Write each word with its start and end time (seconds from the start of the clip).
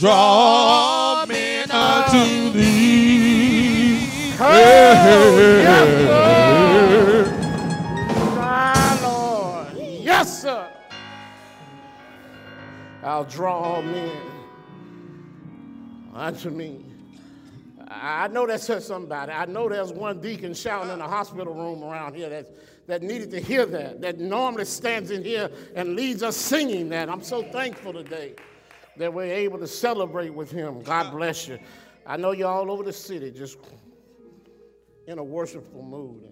draw 0.00 1.26
men 1.26 1.70
unto 1.70 2.52
thee. 2.52 4.32
My 8.36 8.98
Lord. 9.02 9.76
Yes, 9.76 10.42
sir. 10.42 10.66
I'll 13.02 13.24
draw 13.24 13.82
men 13.82 14.16
unto 16.14 16.48
me. 16.48 16.86
I 17.86 18.28
know 18.28 18.46
that 18.46 18.60
says 18.62 18.86
somebody. 18.86 19.32
I 19.32 19.44
know 19.44 19.68
there's 19.68 19.92
one 19.92 20.20
deacon 20.20 20.54
shouting 20.54 20.90
in 20.90 21.00
a 21.00 21.08
hospital 21.08 21.52
room 21.52 21.82
around 21.82 22.14
here 22.14 22.30
that, 22.30 22.46
that 22.86 23.02
needed 23.02 23.30
to 23.32 23.40
hear 23.40 23.66
that, 23.66 24.00
that 24.00 24.18
normally 24.18 24.64
stands 24.64 25.10
in 25.10 25.22
here 25.22 25.50
and 25.74 25.94
leads 25.96 26.22
us 26.22 26.36
singing 26.36 26.88
that. 26.90 27.10
I'm 27.10 27.22
so 27.22 27.42
thankful 27.42 27.92
today 27.92 28.34
that 29.00 29.12
we're 29.12 29.24
able 29.24 29.58
to 29.58 29.66
celebrate 29.66 30.28
with 30.28 30.50
him. 30.50 30.82
God 30.82 31.10
bless 31.10 31.48
you. 31.48 31.58
I 32.06 32.18
know 32.18 32.32
you're 32.32 32.48
all 32.48 32.70
over 32.70 32.82
the 32.82 32.92
city 32.92 33.30
just 33.30 33.56
in 35.06 35.18
a 35.18 35.24
worshipful 35.24 35.82
mood. 35.82 36.30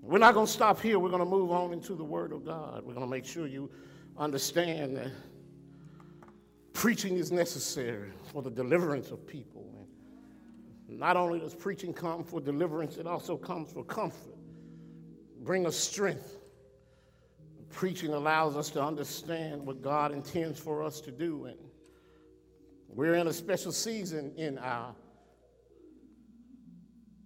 We're 0.00 0.18
not 0.18 0.32
going 0.32 0.46
to 0.46 0.52
stop 0.52 0.80
here. 0.80 0.98
We're 0.98 1.10
going 1.10 1.24
to 1.24 1.28
move 1.28 1.50
on 1.50 1.74
into 1.74 1.94
the 1.94 2.04
Word 2.04 2.32
of 2.32 2.46
God. 2.46 2.84
We're 2.86 2.94
going 2.94 3.04
to 3.04 3.10
make 3.10 3.26
sure 3.26 3.46
you 3.46 3.70
understand 4.16 4.96
that 4.96 5.10
preaching 6.72 7.16
is 7.16 7.30
necessary 7.30 8.12
for 8.32 8.40
the 8.40 8.50
deliverance 8.50 9.10
of 9.10 9.26
people. 9.26 9.86
And 10.88 10.98
not 10.98 11.18
only 11.18 11.38
does 11.40 11.54
preaching 11.54 11.92
come 11.92 12.24
for 12.24 12.40
deliverance, 12.40 12.96
it 12.96 13.06
also 13.06 13.36
comes 13.36 13.72
for 13.72 13.84
comfort, 13.84 14.38
bring 15.42 15.66
us 15.66 15.76
strength. 15.76 16.35
Preaching 17.76 18.14
allows 18.14 18.56
us 18.56 18.70
to 18.70 18.82
understand 18.82 19.66
what 19.66 19.82
God 19.82 20.10
intends 20.10 20.58
for 20.58 20.82
us 20.82 20.98
to 21.02 21.10
do. 21.10 21.44
And 21.44 21.58
we're 22.88 23.16
in 23.16 23.26
a 23.26 23.32
special 23.34 23.70
season 23.70 24.32
in 24.38 24.56
our 24.56 24.94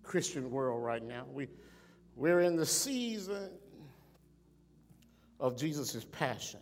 Christian 0.02 0.50
world 0.50 0.82
right 0.82 1.04
now. 1.04 1.24
We, 1.32 1.46
we're 2.16 2.40
in 2.40 2.56
the 2.56 2.66
season 2.66 3.50
of 5.38 5.56
Jesus' 5.56 6.04
passion. 6.10 6.58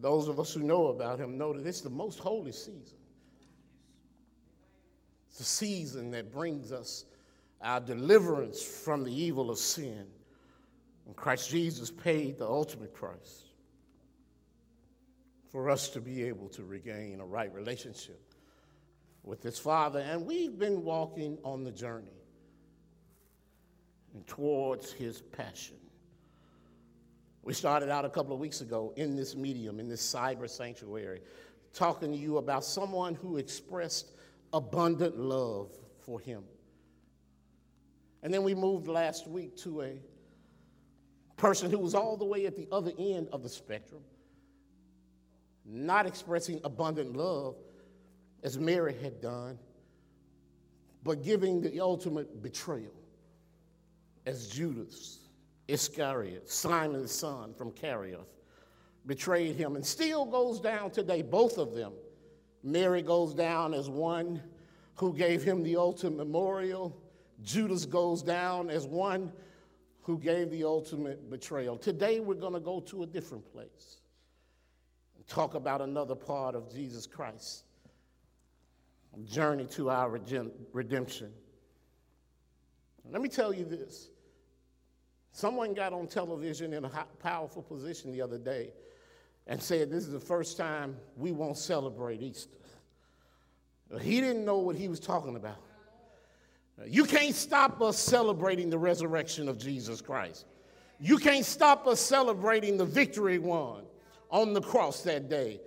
Those 0.00 0.28
of 0.28 0.38
us 0.38 0.54
who 0.54 0.60
know 0.60 0.86
about 0.86 1.18
him 1.18 1.36
know 1.36 1.54
that 1.54 1.66
it's 1.66 1.80
the 1.80 1.90
most 1.90 2.20
holy 2.20 2.52
season. 2.52 2.98
It's 5.28 5.40
a 5.40 5.44
season 5.44 6.12
that 6.12 6.30
brings 6.30 6.70
us 6.70 7.04
our 7.60 7.80
deliverance 7.80 8.62
from 8.62 9.02
the 9.02 9.12
evil 9.12 9.50
of 9.50 9.58
sin. 9.58 10.06
And 11.06 11.14
Christ 11.14 11.50
Jesus 11.50 11.90
paid 11.90 12.38
the 12.38 12.46
ultimate 12.46 12.94
price 12.94 13.44
for 15.50 15.70
us 15.70 15.88
to 15.90 16.00
be 16.00 16.24
able 16.24 16.48
to 16.50 16.64
regain 16.64 17.20
a 17.20 17.26
right 17.26 17.52
relationship 17.54 18.20
with 19.22 19.42
his 19.42 19.58
Father. 19.58 20.00
And 20.00 20.26
we've 20.26 20.58
been 20.58 20.82
walking 20.82 21.38
on 21.44 21.64
the 21.64 21.70
journey 21.70 22.10
towards 24.26 24.92
his 24.92 25.20
passion. 25.20 25.76
We 27.42 27.52
started 27.52 27.90
out 27.90 28.04
a 28.04 28.10
couple 28.10 28.32
of 28.32 28.40
weeks 28.40 28.62
ago 28.62 28.94
in 28.96 29.16
this 29.16 29.36
medium, 29.36 29.78
in 29.78 29.88
this 29.88 30.02
cyber 30.02 30.48
sanctuary, 30.48 31.20
talking 31.74 32.10
to 32.10 32.16
you 32.16 32.38
about 32.38 32.64
someone 32.64 33.14
who 33.14 33.36
expressed 33.36 34.12
abundant 34.52 35.18
love 35.18 35.70
for 36.06 36.18
him. 36.20 36.44
And 38.22 38.32
then 38.32 38.42
we 38.42 38.54
moved 38.54 38.88
last 38.88 39.26
week 39.26 39.56
to 39.58 39.82
a 39.82 39.92
person 41.36 41.70
who 41.70 41.78
was 41.78 41.94
all 41.94 42.16
the 42.16 42.24
way 42.24 42.46
at 42.46 42.56
the 42.56 42.68
other 42.70 42.92
end 42.98 43.28
of 43.32 43.42
the 43.42 43.48
spectrum, 43.48 44.02
not 45.64 46.06
expressing 46.06 46.60
abundant 46.64 47.16
love 47.16 47.56
as 48.42 48.58
Mary 48.58 48.94
had 49.02 49.20
done, 49.20 49.58
but 51.02 51.22
giving 51.22 51.60
the 51.60 51.80
ultimate 51.80 52.42
betrayal 52.42 52.94
as 54.26 54.48
Judas 54.48 55.20
Iscariot, 55.68 56.48
Simon's 56.48 57.12
son 57.12 57.54
from 57.54 57.70
Kerioth, 57.70 58.28
betrayed 59.06 59.56
him 59.56 59.76
and 59.76 59.84
still 59.84 60.24
goes 60.24 60.60
down 60.60 60.90
today, 60.90 61.22
both 61.22 61.58
of 61.58 61.74
them. 61.74 61.92
Mary 62.62 63.02
goes 63.02 63.34
down 63.34 63.74
as 63.74 63.88
one 63.88 64.42
who 64.96 65.12
gave 65.14 65.42
him 65.42 65.62
the 65.62 65.76
ultimate 65.76 66.16
memorial. 66.16 66.96
Judas 67.42 67.84
goes 67.84 68.22
down 68.22 68.70
as 68.70 68.86
one 68.86 69.32
who 70.04 70.18
gave 70.18 70.50
the 70.50 70.64
ultimate 70.64 71.30
betrayal. 71.30 71.76
Today 71.76 72.20
we're 72.20 72.34
going 72.34 72.52
to 72.52 72.60
go 72.60 72.80
to 72.80 73.02
a 73.02 73.06
different 73.06 73.50
place 73.52 73.98
and 75.16 75.26
talk 75.26 75.54
about 75.54 75.80
another 75.80 76.14
part 76.14 76.54
of 76.54 76.72
Jesus 76.72 77.06
Christ's 77.06 77.64
journey 79.24 79.66
to 79.66 79.90
our 79.90 80.10
redemption. 80.72 81.32
Let 83.10 83.22
me 83.22 83.28
tell 83.28 83.52
you 83.52 83.64
this 83.64 84.08
Someone 85.32 85.74
got 85.74 85.92
on 85.92 86.06
television 86.06 86.72
in 86.72 86.84
a 86.84 86.90
powerful 87.18 87.60
position 87.60 88.12
the 88.12 88.22
other 88.22 88.38
day 88.38 88.70
and 89.48 89.60
said, 89.60 89.90
This 89.90 90.04
is 90.04 90.12
the 90.12 90.20
first 90.20 90.56
time 90.56 90.96
we 91.16 91.32
won't 91.32 91.58
celebrate 91.58 92.22
Easter. 92.22 92.56
He 94.00 94.20
didn't 94.20 94.44
know 94.44 94.58
what 94.58 94.76
he 94.76 94.86
was 94.86 95.00
talking 95.00 95.34
about. 95.34 95.60
You 96.86 97.04
can't 97.04 97.34
stop 97.34 97.80
us 97.80 97.98
celebrating 97.98 98.68
the 98.68 98.78
resurrection 98.78 99.48
of 99.48 99.58
Jesus 99.58 100.00
Christ. 100.00 100.46
You 100.98 101.18
can't 101.18 101.44
stop 101.44 101.86
us 101.86 102.00
celebrating 102.00 102.76
the 102.76 102.84
victory 102.84 103.38
won 103.38 103.84
on 104.30 104.52
the 104.52 104.60
cross 104.60 105.02
that 105.02 105.28
day. 105.28 105.60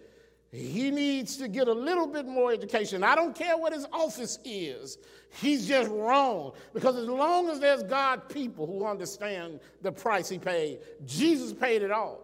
He 0.51 0.91
needs 0.91 1.37
to 1.37 1.47
get 1.47 1.67
a 1.67 1.73
little 1.73 2.07
bit 2.07 2.25
more 2.25 2.51
education. 2.51 3.03
I 3.03 3.15
don't 3.15 3.35
care 3.35 3.57
what 3.57 3.73
his 3.73 3.85
office 3.91 4.39
is. 4.45 4.97
He's 5.41 5.67
just 5.67 5.89
wrong. 5.91 6.53
Because 6.73 6.95
as 6.95 7.07
long 7.07 7.49
as 7.49 7.59
there's 7.59 7.83
God 7.83 8.29
people 8.29 8.65
who 8.65 8.85
understand 8.85 9.59
the 9.81 9.91
price 9.91 10.29
he 10.29 10.39
paid, 10.39 10.79
Jesus 11.05 11.53
paid 11.53 11.81
it 11.81 11.91
all. 11.91 12.21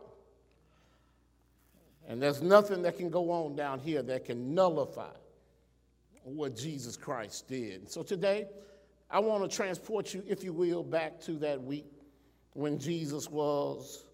And 2.08 2.22
there's 2.22 2.42
nothing 2.42 2.82
that 2.84 2.98
can 2.98 3.10
go 3.10 3.30
on 3.32 3.56
down 3.56 3.80
here 3.80 4.02
that 4.04 4.26
can 4.26 4.54
nullify 4.54 5.12
what 6.24 6.56
Jesus 6.56 6.96
Christ 6.96 7.48
did. 7.50 7.90
So 7.90 8.04
today, 8.04 8.48
I 9.14 9.20
want 9.20 9.48
to 9.48 9.56
transport 9.56 10.12
you, 10.12 10.24
if 10.28 10.44
you 10.44 10.54
will, 10.54 10.82
back 10.82 11.22
to 11.22 11.34
that 11.34 11.62
week 11.62 11.86
when 12.54 12.80
Jesus 12.80 13.30
was 13.30 14.06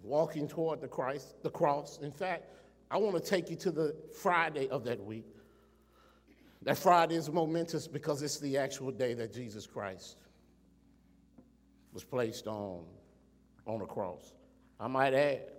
walking 0.00 0.46
toward 0.46 0.80
the 0.80 0.86
Christ, 0.86 1.42
the 1.42 1.50
cross. 1.50 1.98
In 2.00 2.12
fact, 2.12 2.44
I 2.88 2.98
want 2.98 3.16
to 3.16 3.30
take 3.30 3.50
you 3.50 3.56
to 3.56 3.72
the 3.72 3.96
Friday 4.22 4.68
of 4.68 4.84
that 4.84 5.04
week. 5.04 5.26
That 6.62 6.78
Friday 6.78 7.16
is 7.16 7.28
momentous 7.32 7.88
because 7.88 8.22
it's 8.22 8.38
the 8.38 8.58
actual 8.58 8.92
day 8.92 9.12
that 9.14 9.34
Jesus 9.34 9.66
Christ 9.66 10.18
was 11.92 12.04
placed 12.04 12.46
on, 12.46 12.84
on 13.66 13.80
a 13.82 13.86
cross. 13.86 14.34
I 14.78 14.86
might 14.86 15.14
add, 15.14 15.50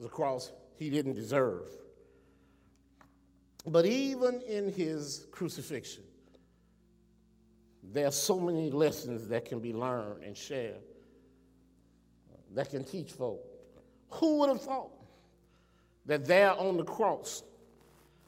the 0.00 0.08
cross 0.08 0.52
he 0.78 0.88
didn't 0.88 1.16
deserve. 1.16 1.68
But 3.66 3.84
even 3.84 4.40
in 4.48 4.72
his 4.72 5.26
crucifixion, 5.30 6.04
there 7.82 8.06
are 8.06 8.12
so 8.12 8.38
many 8.38 8.70
lessons 8.70 9.28
that 9.28 9.44
can 9.44 9.60
be 9.60 9.72
learned 9.72 10.22
and 10.22 10.36
shared 10.36 10.80
that 12.54 12.70
can 12.70 12.84
teach 12.84 13.12
folk. 13.12 13.40
Who 14.10 14.38
would 14.38 14.50
have 14.50 14.60
thought 14.60 14.90
that 16.06 16.26
there 16.26 16.52
on 16.52 16.76
the 16.76 16.84
cross, 16.84 17.42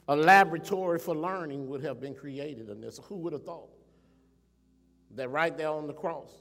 a 0.07 0.15
laboratory 0.15 0.99
for 0.99 1.15
learning 1.15 1.67
would 1.67 1.83
have 1.83 1.99
been 1.99 2.15
created 2.15 2.69
in 2.69 2.81
this. 2.81 2.99
Who 3.07 3.15
would 3.17 3.33
have 3.33 3.43
thought 3.43 3.69
that 5.15 5.29
right 5.29 5.55
there 5.55 5.69
on 5.69 5.87
the 5.87 5.93
cross, 5.93 6.31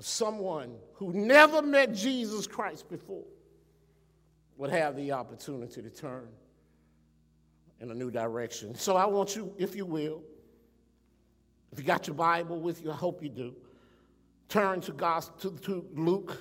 someone 0.00 0.74
who 0.94 1.12
never 1.12 1.62
met 1.62 1.94
Jesus 1.94 2.46
Christ 2.46 2.88
before 2.88 3.24
would 4.56 4.70
have 4.70 4.96
the 4.96 5.12
opportunity 5.12 5.82
to 5.82 5.90
turn 5.90 6.28
in 7.80 7.90
a 7.90 7.94
new 7.94 8.10
direction. 8.10 8.74
So 8.74 8.96
I 8.96 9.06
want 9.06 9.36
you, 9.36 9.54
if 9.56 9.76
you 9.76 9.86
will, 9.86 10.22
if 11.72 11.78
you 11.78 11.84
got 11.84 12.06
your 12.06 12.16
Bible 12.16 12.60
with 12.60 12.82
you, 12.82 12.90
I 12.90 12.96
hope 12.96 13.22
you 13.22 13.28
do, 13.28 13.54
turn 14.48 14.80
to, 14.82 14.92
to 14.92 15.86
Luke 15.94 16.40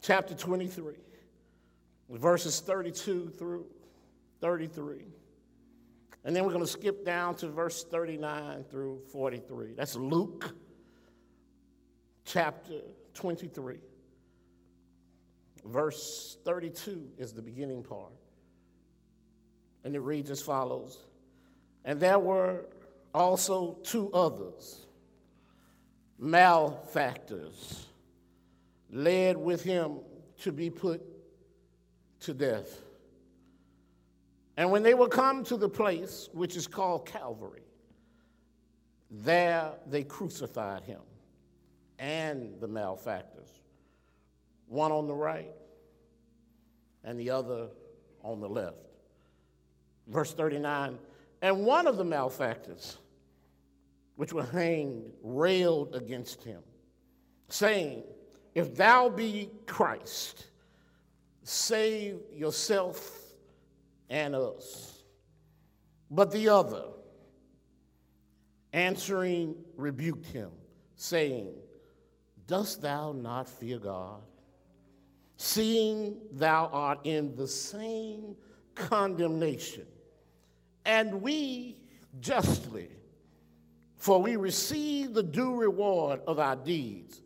chapter 0.00 0.34
23 0.34 0.94
verses 2.10 2.60
32 2.60 3.30
through 3.30 3.66
33. 4.40 5.04
And 6.24 6.34
then 6.34 6.44
we're 6.44 6.52
going 6.52 6.64
to 6.64 6.70
skip 6.70 7.04
down 7.04 7.36
to 7.36 7.48
verse 7.48 7.84
39 7.84 8.64
through 8.64 9.00
43. 9.12 9.74
That's 9.76 9.96
Luke 9.96 10.54
chapter 12.24 12.80
23. 13.14 13.78
Verse 15.64 16.38
32 16.44 17.08
is 17.18 17.32
the 17.32 17.42
beginning 17.42 17.82
part. 17.82 18.12
And 19.84 19.94
it 19.94 20.00
reads 20.00 20.30
as 20.30 20.42
follows 20.42 20.98
And 21.84 22.00
there 22.00 22.18
were 22.18 22.66
also 23.14 23.78
two 23.82 24.10
others, 24.12 24.86
malefactors, 26.18 27.86
led 28.90 29.36
with 29.36 29.62
him 29.62 29.98
to 30.42 30.52
be 30.52 30.70
put 30.70 31.02
to 32.20 32.34
death. 32.34 32.80
And 34.56 34.70
when 34.70 34.82
they 34.82 34.94
were 34.94 35.08
come 35.08 35.44
to 35.44 35.56
the 35.56 35.68
place 35.68 36.28
which 36.32 36.56
is 36.56 36.66
called 36.66 37.06
Calvary, 37.06 37.62
there 39.10 39.72
they 39.86 40.02
crucified 40.04 40.82
him 40.82 41.00
and 41.98 42.60
the 42.60 42.68
malefactors, 42.68 43.48
one 44.66 44.92
on 44.92 45.06
the 45.06 45.14
right 45.14 45.52
and 47.04 47.18
the 47.18 47.30
other 47.30 47.68
on 48.22 48.40
the 48.40 48.48
left. 48.48 48.76
Verse 50.06 50.32
39 50.32 50.98
And 51.40 51.64
one 51.64 51.86
of 51.86 51.96
the 51.96 52.04
malefactors, 52.04 52.98
which 54.16 54.32
were 54.32 54.44
hanged, 54.44 55.12
railed 55.22 55.94
against 55.94 56.42
him, 56.42 56.60
saying, 57.48 58.02
If 58.54 58.74
thou 58.74 59.08
be 59.08 59.50
Christ, 59.66 60.46
save 61.42 62.18
yourself 62.34 63.22
and 64.10 64.34
us. 64.34 65.02
But 66.10 66.32
the 66.32 66.48
other, 66.48 66.84
answering, 68.72 69.54
rebuked 69.76 70.26
him, 70.26 70.50
saying, 70.96 71.54
Dost 72.46 72.82
thou 72.82 73.12
not 73.12 73.48
fear 73.48 73.78
God, 73.78 74.22
seeing 75.36 76.16
thou 76.32 76.68
art 76.72 77.00
in 77.04 77.36
the 77.36 77.46
same 77.46 78.34
condemnation? 78.74 79.86
And 80.88 81.20
we 81.20 81.76
justly, 82.18 82.88
for 83.96 84.22
we 84.22 84.36
receive 84.36 85.12
the 85.12 85.22
due 85.22 85.54
reward 85.54 86.20
of 86.26 86.38
our 86.38 86.56
deeds. 86.56 87.20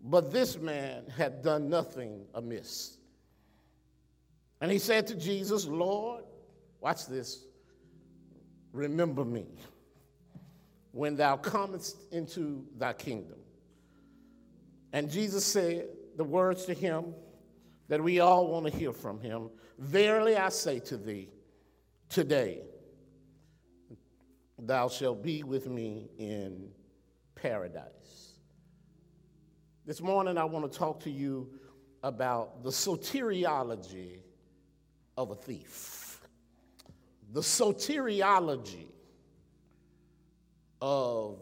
But 0.00 0.32
this 0.32 0.56
man 0.58 1.04
had 1.16 1.42
done 1.42 1.68
nothing 1.68 2.24
amiss. 2.34 2.98
And 4.60 4.70
he 4.70 4.78
said 4.78 5.08
to 5.08 5.16
Jesus, 5.16 5.66
Lord, 5.66 6.22
watch 6.80 7.06
this, 7.06 7.44
remember 8.72 9.24
me 9.24 9.46
when 10.92 11.16
thou 11.16 11.36
comest 11.36 11.96
into 12.12 12.64
thy 12.78 12.92
kingdom. 12.92 13.38
And 14.92 15.10
Jesus 15.10 15.44
said 15.44 15.88
the 16.16 16.22
words 16.22 16.64
to 16.66 16.74
him 16.74 17.06
that 17.88 18.00
we 18.00 18.20
all 18.20 18.46
want 18.46 18.66
to 18.66 18.78
hear 18.78 18.92
from 18.92 19.20
him 19.20 19.50
Verily 19.78 20.36
I 20.36 20.50
say 20.50 20.78
to 20.78 20.96
thee, 20.96 21.28
today 22.08 22.60
thou 24.58 24.88
shalt 24.88 25.22
be 25.22 25.42
with 25.42 25.66
me 25.66 26.10
in 26.18 26.70
paradise. 27.34 28.38
This 29.86 30.00
morning 30.00 30.38
I 30.38 30.44
want 30.44 30.70
to 30.70 30.78
talk 30.78 31.00
to 31.00 31.10
you 31.10 31.50
about 32.02 32.62
the 32.62 32.70
soteriology 32.70 34.20
of 35.16 35.30
a 35.30 35.34
thief. 35.34 36.20
The 37.32 37.40
soteriology 37.40 38.92
of 40.80 41.40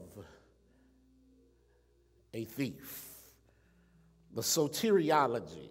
a 2.35 2.45
thief. 2.45 3.09
The 4.35 4.43
soteriology 4.43 5.71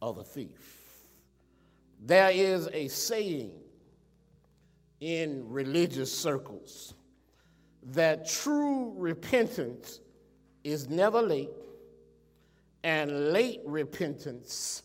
of 0.00 0.18
a 0.18 0.24
thief. 0.24 0.80
There 2.02 2.30
is 2.30 2.68
a 2.72 2.88
saying 2.88 3.59
in 5.00 5.48
religious 5.48 6.16
circles 6.16 6.94
that 7.92 8.28
true 8.28 8.92
repentance 8.96 10.00
is 10.62 10.88
never 10.88 11.22
late, 11.22 11.50
and 12.84 13.32
late 13.32 13.60
repentance 13.64 14.82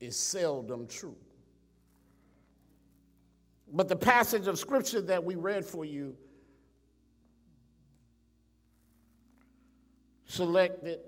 is 0.00 0.16
seldom 0.16 0.86
true. 0.86 1.16
But 3.72 3.88
the 3.88 3.96
passage 3.96 4.46
of 4.46 4.58
scripture 4.58 5.00
that 5.02 5.22
we 5.22 5.34
read 5.34 5.64
for 5.64 5.84
you 5.84 6.16
selected 10.26 11.00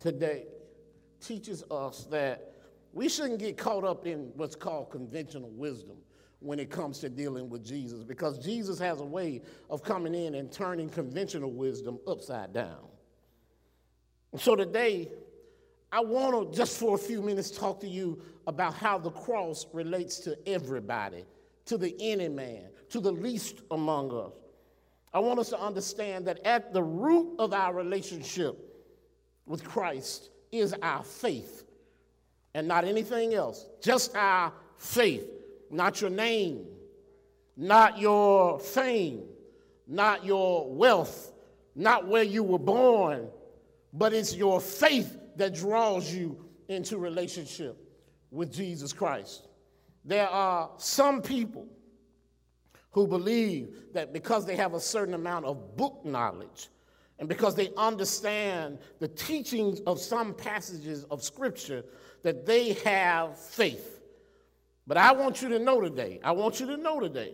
today 0.00 0.44
teaches 1.20 1.62
us 1.70 2.04
that 2.10 2.54
we 2.92 3.08
shouldn't 3.08 3.38
get 3.38 3.56
caught 3.56 3.84
up 3.84 4.06
in 4.06 4.30
what's 4.36 4.56
called 4.56 4.90
conventional 4.90 5.50
wisdom 5.50 5.96
when 6.42 6.58
it 6.58 6.70
comes 6.70 6.98
to 7.00 7.08
dealing 7.08 7.48
with 7.48 7.64
Jesus 7.64 8.02
because 8.02 8.38
Jesus 8.38 8.78
has 8.78 9.00
a 9.00 9.04
way 9.04 9.42
of 9.70 9.82
coming 9.82 10.14
in 10.14 10.34
and 10.34 10.50
turning 10.50 10.88
conventional 10.88 11.52
wisdom 11.52 11.98
upside 12.06 12.52
down. 12.52 12.88
So 14.36 14.56
today, 14.56 15.10
I 15.90 16.00
want 16.00 16.52
to, 16.52 16.56
just 16.56 16.78
for 16.78 16.94
a 16.94 16.98
few 16.98 17.20
minutes, 17.20 17.50
talk 17.50 17.80
to 17.80 17.88
you 17.88 18.22
about 18.46 18.74
how 18.74 18.98
the 18.98 19.10
cross 19.10 19.66
relates 19.72 20.18
to 20.20 20.36
everybody, 20.48 21.24
to 21.66 21.76
the 21.76 21.94
any 22.00 22.28
man, 22.28 22.68
to 22.90 23.00
the 23.00 23.12
least 23.12 23.60
among 23.70 24.10
us. 24.12 24.32
I 25.12 25.18
want 25.18 25.38
us 25.38 25.50
to 25.50 25.60
understand 25.60 26.26
that 26.26 26.44
at 26.46 26.72
the 26.72 26.82
root 26.82 27.36
of 27.38 27.52
our 27.52 27.74
relationship 27.74 28.56
with 29.44 29.62
Christ 29.62 30.30
is 30.50 30.74
our 30.82 31.04
faith 31.04 31.64
and 32.54 32.66
not 32.66 32.84
anything 32.84 33.34
else, 33.34 33.66
just 33.82 34.16
our 34.16 34.52
faith, 34.78 35.26
not 35.72 36.00
your 36.00 36.10
name, 36.10 36.66
not 37.56 37.98
your 37.98 38.58
fame, 38.58 39.24
not 39.86 40.24
your 40.24 40.72
wealth, 40.72 41.32
not 41.74 42.06
where 42.06 42.22
you 42.22 42.42
were 42.42 42.58
born, 42.58 43.28
but 43.92 44.12
it's 44.12 44.34
your 44.34 44.60
faith 44.60 45.18
that 45.36 45.54
draws 45.54 46.12
you 46.12 46.44
into 46.68 46.98
relationship 46.98 47.76
with 48.30 48.52
Jesus 48.52 48.92
Christ. 48.92 49.48
There 50.04 50.28
are 50.28 50.70
some 50.78 51.22
people 51.22 51.66
who 52.90 53.06
believe 53.06 53.92
that 53.94 54.12
because 54.12 54.44
they 54.44 54.56
have 54.56 54.74
a 54.74 54.80
certain 54.80 55.14
amount 55.14 55.46
of 55.46 55.76
book 55.76 56.04
knowledge 56.04 56.68
and 57.18 57.28
because 57.28 57.54
they 57.54 57.70
understand 57.76 58.78
the 58.98 59.08
teachings 59.08 59.80
of 59.80 60.00
some 60.00 60.34
passages 60.34 61.04
of 61.04 61.22
Scripture, 61.22 61.84
that 62.22 62.44
they 62.44 62.72
have 62.84 63.38
faith. 63.38 63.91
But 64.92 65.00
I 65.00 65.12
want 65.12 65.40
you 65.40 65.48
to 65.48 65.58
know 65.58 65.80
today, 65.80 66.20
I 66.22 66.32
want 66.32 66.60
you 66.60 66.66
to 66.66 66.76
know 66.76 67.00
today 67.00 67.32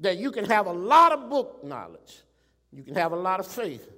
that 0.00 0.16
you 0.16 0.32
can 0.32 0.44
have 0.46 0.66
a 0.66 0.72
lot 0.72 1.12
of 1.12 1.30
book 1.30 1.62
knowledge, 1.62 2.22
you 2.72 2.82
can 2.82 2.96
have 2.96 3.12
a 3.12 3.16
lot 3.16 3.38
of 3.38 3.46
faith, 3.46 3.88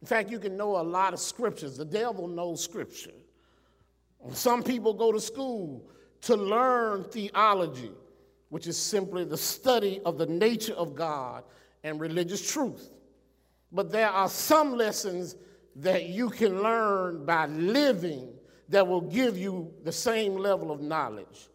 in 0.00 0.08
fact, 0.08 0.28
you 0.28 0.40
can 0.40 0.56
know 0.56 0.76
a 0.76 0.82
lot 0.82 1.12
of 1.12 1.20
scriptures. 1.20 1.76
The 1.76 1.84
devil 1.84 2.26
knows 2.26 2.60
scripture. 2.60 3.12
Some 4.32 4.64
people 4.64 4.92
go 4.92 5.12
to 5.12 5.20
school 5.20 5.88
to 6.22 6.34
learn 6.34 7.04
theology, 7.04 7.92
which 8.48 8.66
is 8.66 8.76
simply 8.76 9.22
the 9.22 9.38
study 9.38 10.00
of 10.04 10.18
the 10.18 10.26
nature 10.26 10.74
of 10.74 10.96
God 10.96 11.44
and 11.84 12.00
religious 12.00 12.50
truth. 12.52 12.90
But 13.70 13.92
there 13.92 14.08
are 14.08 14.28
some 14.28 14.72
lessons 14.72 15.36
that 15.76 16.06
you 16.06 16.28
can 16.28 16.60
learn 16.60 17.24
by 17.24 17.46
living 17.46 18.32
that 18.68 18.84
will 18.84 19.00
give 19.00 19.38
you 19.38 19.72
the 19.84 19.92
same 19.92 20.34
level 20.34 20.72
of 20.72 20.80
knowledge 20.80 21.50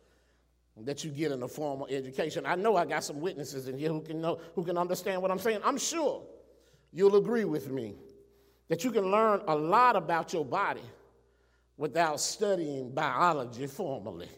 that 0.85 1.03
you 1.03 1.11
get 1.11 1.31
in 1.31 1.43
a 1.43 1.47
formal 1.47 1.87
education. 1.87 2.45
I 2.45 2.55
know 2.55 2.75
I 2.75 2.85
got 2.85 3.03
some 3.03 3.19
witnesses 3.19 3.67
in 3.67 3.77
here 3.77 3.89
who 3.89 4.01
can 4.01 4.21
know 4.21 4.39
who 4.55 4.63
can 4.63 4.77
understand 4.77 5.21
what 5.21 5.31
I'm 5.31 5.39
saying. 5.39 5.59
I'm 5.63 5.77
sure 5.77 6.23
you'll 6.91 7.15
agree 7.15 7.45
with 7.45 7.69
me 7.69 7.95
that 8.69 8.83
you 8.83 8.91
can 8.91 9.09
learn 9.09 9.41
a 9.47 9.55
lot 9.55 9.95
about 9.95 10.33
your 10.33 10.45
body 10.45 10.81
without 11.77 12.19
studying 12.19 12.89
biology 12.91 13.67
formally. 13.67 14.29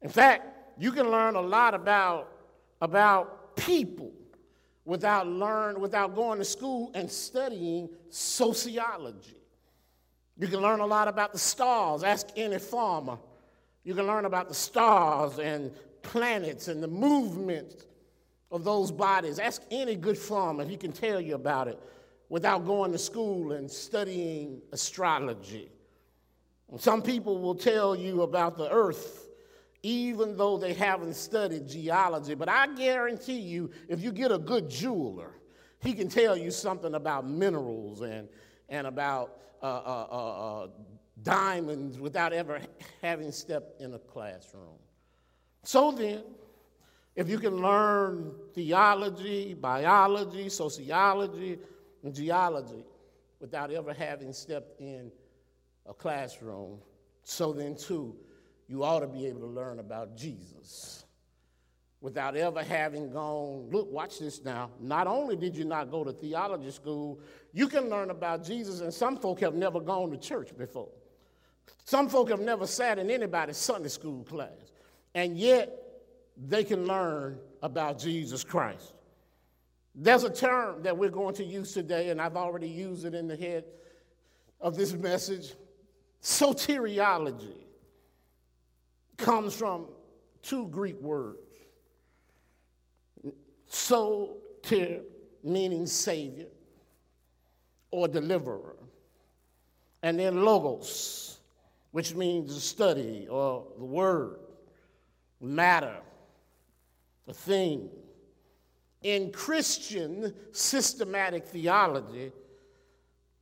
In 0.00 0.08
fact, 0.08 0.46
you 0.78 0.90
can 0.90 1.10
learn 1.10 1.36
a 1.36 1.40
lot 1.40 1.74
about, 1.74 2.32
about 2.80 3.56
people 3.56 4.12
without 4.84 5.26
learn 5.26 5.80
without 5.80 6.14
going 6.14 6.38
to 6.38 6.44
school 6.44 6.90
and 6.94 7.10
studying 7.10 7.88
sociology. 8.10 9.36
You 10.36 10.48
can 10.48 10.60
learn 10.60 10.80
a 10.80 10.86
lot 10.86 11.08
about 11.08 11.32
the 11.32 11.38
stars. 11.38 12.02
Ask 12.02 12.28
any 12.36 12.58
farmer. 12.58 13.18
You 13.84 13.94
can 13.94 14.06
learn 14.06 14.24
about 14.24 14.48
the 14.48 14.54
stars 14.54 15.38
and 15.38 15.72
planets 16.02 16.68
and 16.68 16.82
the 16.82 16.88
movement 16.88 17.86
of 18.50 18.64
those 18.64 18.92
bodies. 18.92 19.38
Ask 19.38 19.62
any 19.70 19.96
good 19.96 20.18
farmer, 20.18 20.64
he 20.64 20.76
can 20.76 20.92
tell 20.92 21.20
you 21.20 21.34
about 21.34 21.68
it 21.68 21.80
without 22.28 22.64
going 22.64 22.92
to 22.92 22.98
school 22.98 23.52
and 23.52 23.70
studying 23.70 24.62
astrology. 24.72 25.70
Some 26.78 27.02
people 27.02 27.38
will 27.38 27.54
tell 27.54 27.94
you 27.94 28.22
about 28.22 28.56
the 28.56 28.70
earth 28.70 29.22
even 29.82 30.36
though 30.36 30.56
they 30.56 30.72
haven't 30.72 31.14
studied 31.14 31.68
geology. 31.68 32.34
But 32.34 32.48
I 32.48 32.68
guarantee 32.68 33.40
you, 33.40 33.70
if 33.88 34.00
you 34.00 34.12
get 34.12 34.30
a 34.30 34.38
good 34.38 34.70
jeweler, 34.70 35.34
he 35.80 35.92
can 35.92 36.08
tell 36.08 36.36
you 36.36 36.50
something 36.50 36.94
about 36.94 37.28
minerals 37.28 38.02
and, 38.02 38.28
and 38.68 38.86
about 38.86 39.38
uh, 39.60 39.66
uh, 39.66 40.06
uh, 40.10 40.62
uh 40.64 40.68
diamonds 41.22 41.98
without 41.98 42.32
ever 42.32 42.60
having 43.02 43.32
stepped 43.32 43.80
in 43.80 43.94
a 43.94 43.98
classroom. 43.98 44.78
So 45.64 45.92
then, 45.92 46.22
if 47.14 47.28
you 47.28 47.38
can 47.38 47.56
learn 47.58 48.32
theology, 48.54 49.54
biology, 49.54 50.48
sociology, 50.48 51.58
in 52.02 52.12
geology 52.12 52.84
without 53.40 53.70
ever 53.70 53.92
having 53.92 54.32
stepped 54.32 54.80
in 54.80 55.10
a 55.86 55.94
classroom. 55.94 56.78
So 57.24 57.52
then, 57.52 57.76
too, 57.76 58.16
you 58.68 58.84
ought 58.84 59.00
to 59.00 59.06
be 59.06 59.26
able 59.26 59.40
to 59.40 59.46
learn 59.46 59.78
about 59.78 60.16
Jesus 60.16 61.04
without 62.00 62.36
ever 62.36 62.62
having 62.62 63.10
gone. 63.10 63.68
Look, 63.70 63.90
watch 63.92 64.18
this 64.18 64.44
now. 64.44 64.70
Not 64.80 65.06
only 65.06 65.36
did 65.36 65.56
you 65.56 65.64
not 65.64 65.90
go 65.90 66.02
to 66.02 66.12
theology 66.12 66.70
school, 66.70 67.20
you 67.52 67.68
can 67.68 67.88
learn 67.88 68.10
about 68.10 68.44
Jesus, 68.44 68.80
and 68.80 68.92
some 68.92 69.16
folk 69.16 69.40
have 69.40 69.54
never 69.54 69.80
gone 69.80 70.10
to 70.10 70.16
church 70.16 70.56
before. 70.56 70.90
Some 71.84 72.08
folk 72.08 72.30
have 72.30 72.40
never 72.40 72.66
sat 72.66 72.98
in 72.98 73.10
anybody's 73.10 73.56
Sunday 73.56 73.88
school 73.88 74.24
class, 74.24 74.72
and 75.14 75.36
yet 75.36 75.78
they 76.36 76.64
can 76.64 76.86
learn 76.86 77.38
about 77.62 77.98
Jesus 77.98 78.44
Christ. 78.44 78.94
There's 79.94 80.24
a 80.24 80.30
term 80.30 80.82
that 80.82 80.96
we're 80.96 81.10
going 81.10 81.34
to 81.34 81.44
use 81.44 81.72
today, 81.72 82.10
and 82.10 82.20
I've 82.20 82.36
already 82.36 82.68
used 82.68 83.04
it 83.04 83.14
in 83.14 83.28
the 83.28 83.36
head 83.36 83.64
of 84.60 84.76
this 84.76 84.94
message. 84.94 85.52
Soteriology 86.22 87.58
comes 89.16 89.54
from 89.54 89.86
two 90.40 90.68
Greek 90.68 91.00
words. 91.00 91.38
Soter, 93.66 95.00
meaning 95.42 95.86
Savior 95.86 96.46
or 97.90 98.08
deliverer, 98.08 98.76
and 100.02 100.18
then 100.18 100.44
logos, 100.44 101.38
which 101.92 102.14
means 102.14 102.54
the 102.54 102.60
study 102.60 103.26
or 103.30 103.66
the 103.78 103.84
word, 103.84 104.38
matter, 105.40 105.98
the 107.26 107.34
thing. 107.34 107.88
In 109.02 109.30
Christian 109.32 110.32
systematic 110.52 111.46
theology, 111.46 112.32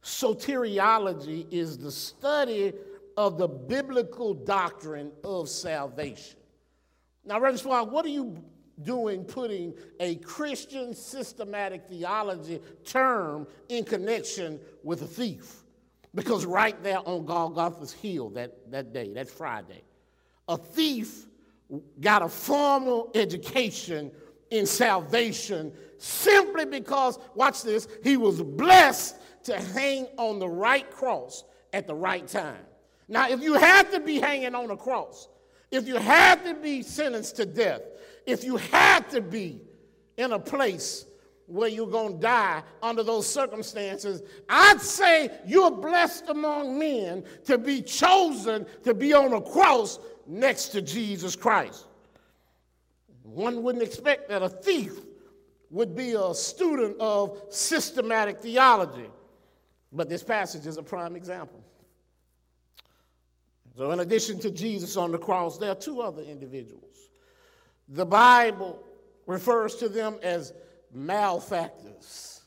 soteriology 0.02 1.46
is 1.50 1.78
the 1.78 1.92
study 1.92 2.72
of 3.16 3.38
the 3.38 3.48
biblical 3.48 4.34
doctrine 4.34 5.12
of 5.22 5.48
salvation. 5.48 6.38
Now, 7.24 7.34
Reverend 7.34 7.60
Swan, 7.60 7.90
what 7.90 8.04
are 8.06 8.10
you 8.10 8.42
doing 8.82 9.24
putting 9.24 9.74
a 10.00 10.16
Christian 10.16 10.94
systematic 10.94 11.86
theology 11.86 12.60
term 12.84 13.46
in 13.68 13.84
connection 13.84 14.58
with 14.82 15.02
a 15.02 15.06
thief? 15.06 15.64
Because 16.14 16.44
right 16.44 16.80
there 16.82 16.98
on 17.06 17.24
Golgotha's 17.24 17.92
hill 17.92 18.30
that, 18.30 18.70
that 18.70 18.92
day, 18.92 19.12
that 19.14 19.28
Friday, 19.28 19.82
a 20.48 20.56
thief 20.56 21.26
got 22.00 22.22
a 22.22 22.28
formal 22.28 23.10
education 23.14 24.10
in 24.50 24.66
salvation 24.66 25.72
simply 25.98 26.64
because, 26.64 27.18
watch 27.34 27.62
this, 27.62 27.86
he 28.02 28.16
was 28.16 28.42
blessed 28.42 29.16
to 29.44 29.56
hang 29.56 30.06
on 30.16 30.38
the 30.38 30.48
right 30.48 30.90
cross 30.90 31.44
at 31.72 31.86
the 31.86 31.94
right 31.94 32.26
time. 32.26 32.64
Now, 33.08 33.28
if 33.28 33.40
you 33.40 33.54
had 33.54 33.90
to 33.92 34.00
be 34.00 34.18
hanging 34.18 34.54
on 34.54 34.70
a 34.70 34.76
cross, 34.76 35.28
if 35.70 35.86
you 35.86 35.96
had 35.96 36.44
to 36.44 36.54
be 36.54 36.82
sentenced 36.82 37.36
to 37.36 37.46
death, 37.46 37.82
if 38.26 38.42
you 38.42 38.56
had 38.56 39.08
to 39.10 39.20
be 39.20 39.60
in 40.16 40.32
a 40.32 40.38
place 40.38 41.06
where 41.50 41.68
you're 41.68 41.86
going 41.86 42.14
to 42.14 42.20
die 42.20 42.62
under 42.82 43.02
those 43.02 43.26
circumstances, 43.26 44.22
I'd 44.48 44.80
say 44.80 45.30
you're 45.46 45.70
blessed 45.70 46.24
among 46.28 46.78
men 46.78 47.24
to 47.46 47.58
be 47.58 47.82
chosen 47.82 48.66
to 48.84 48.94
be 48.94 49.12
on 49.12 49.32
a 49.32 49.40
cross 49.40 49.98
next 50.26 50.68
to 50.68 50.82
Jesus 50.82 51.34
Christ. 51.34 51.86
One 53.22 53.62
wouldn't 53.62 53.84
expect 53.84 54.28
that 54.28 54.42
a 54.42 54.48
thief 54.48 54.92
would 55.70 55.94
be 55.94 56.12
a 56.12 56.34
student 56.34 56.96
of 57.00 57.40
systematic 57.50 58.40
theology, 58.40 59.08
but 59.92 60.08
this 60.08 60.22
passage 60.22 60.66
is 60.66 60.76
a 60.76 60.82
prime 60.82 61.16
example. 61.16 61.62
So, 63.76 63.92
in 63.92 64.00
addition 64.00 64.38
to 64.40 64.50
Jesus 64.50 64.96
on 64.96 65.12
the 65.12 65.18
cross, 65.18 65.58
there 65.58 65.70
are 65.70 65.76
two 65.76 66.00
other 66.00 66.22
individuals. 66.22 67.08
The 67.88 68.04
Bible 68.04 68.82
refers 69.26 69.76
to 69.76 69.88
them 69.88 70.16
as 70.22 70.52
malefactors, 70.92 72.42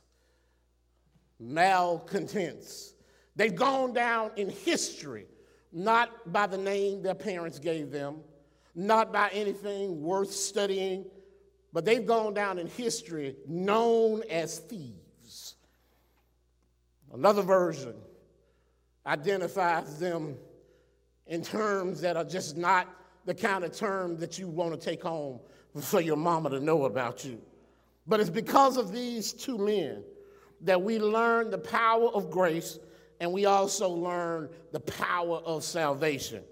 malcontents. 1.40 2.94
They've 3.36 3.56
gone 3.56 3.94
down 3.94 4.32
in 4.36 4.50
history, 4.50 5.26
not 5.72 6.32
by 6.32 6.48
the 6.48 6.58
name 6.58 7.02
their 7.02 7.16
parents 7.16 7.60
gave 7.60 7.92
them, 7.92 8.18
not 8.76 9.12
by 9.12 9.30
anything 9.30 10.02
worth 10.02 10.32
studying, 10.32 11.06
but 11.72 11.86
they've 11.86 12.06
gone 12.06 12.34
down 12.34 12.60
in 12.60 12.68
history 12.68 13.36
known 13.48 14.22
as 14.30 14.60
thieves. 14.60 15.56
Another 17.12 17.42
version 17.42 17.96
identifies 19.06 20.00
them 20.00 20.36
in 21.28 21.42
terms 21.42 22.02
that 22.02 22.18
are 22.18 22.24
just 22.24 22.58
not 22.58 22.88
the 23.26 23.34
kind 23.34 23.64
of 23.64 23.76
term 23.76 24.18
that 24.18 24.38
you 24.38 24.48
want 24.48 24.74
to 24.74 24.80
take 24.80 25.02
home 25.02 25.40
for 25.80 26.02
your 26.02 26.18
mama 26.18 26.50
to 26.50 26.60
know 26.60 26.86
about 26.86 27.24
you. 27.26 27.42
But 28.06 28.20
it's 28.20 28.30
because 28.30 28.78
of 28.78 28.92
these 28.92 29.34
two 29.34 29.58
men 29.58 30.04
that 30.62 30.82
we 30.82 31.00
learn 31.00 31.50
the 31.50 31.58
power 31.58 32.10
of 32.10 32.30
grace 32.30 32.80
and 33.20 33.32
we 33.32 33.46
also 33.46 33.90
learn 33.90 34.50
the 34.72 34.80
power 34.82 35.38
of 35.46 35.64
salvation. 35.64 36.44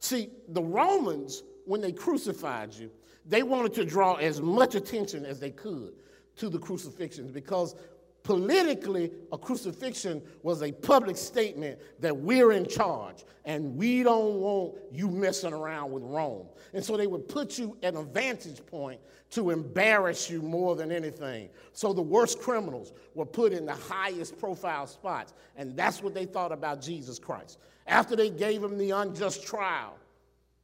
See, 0.00 0.30
the 0.48 0.62
Romans, 0.62 1.42
when 1.64 1.80
they 1.80 1.92
crucified 1.92 2.74
you, 2.74 2.90
they 3.24 3.42
wanted 3.42 3.74
to 3.74 3.84
draw 3.84 4.14
as 4.14 4.40
much 4.40 4.74
attention 4.74 5.24
as 5.24 5.40
they 5.40 5.50
could 5.50 5.92
to 6.36 6.48
the 6.48 6.58
crucifixions 6.58 7.32
because 7.32 7.74
politically, 8.22 9.10
a 9.32 9.38
crucifixion 9.38 10.22
was 10.42 10.62
a 10.62 10.72
public 10.72 11.16
statement 11.16 11.78
that 12.00 12.16
we're 12.16 12.52
in 12.52 12.66
charge 12.66 13.24
and 13.44 13.76
we 13.76 14.02
don't 14.02 14.34
want 14.34 14.74
you 14.92 15.08
messing 15.08 15.52
around 15.52 15.90
with 15.90 16.02
Rome. 16.02 16.46
And 16.74 16.84
so 16.84 16.96
they 16.96 17.06
would 17.06 17.28
put 17.28 17.58
you 17.58 17.76
at 17.82 17.94
a 17.94 18.02
vantage 18.02 18.64
point 18.66 19.00
to 19.30 19.50
embarrass 19.50 20.28
you 20.28 20.42
more 20.42 20.76
than 20.76 20.92
anything. 20.92 21.48
So 21.72 21.92
the 21.92 22.02
worst 22.02 22.40
criminals 22.40 22.92
were 23.14 23.26
put 23.26 23.52
in 23.52 23.64
the 23.64 23.74
highest 23.74 24.38
profile 24.38 24.86
spots. 24.86 25.32
And 25.56 25.76
that's 25.76 26.02
what 26.02 26.14
they 26.14 26.26
thought 26.26 26.52
about 26.52 26.82
Jesus 26.82 27.18
Christ. 27.18 27.58
After 27.86 28.16
they 28.16 28.28
gave 28.28 28.62
him 28.62 28.76
the 28.76 28.90
unjust 28.90 29.46
trial, 29.46 29.96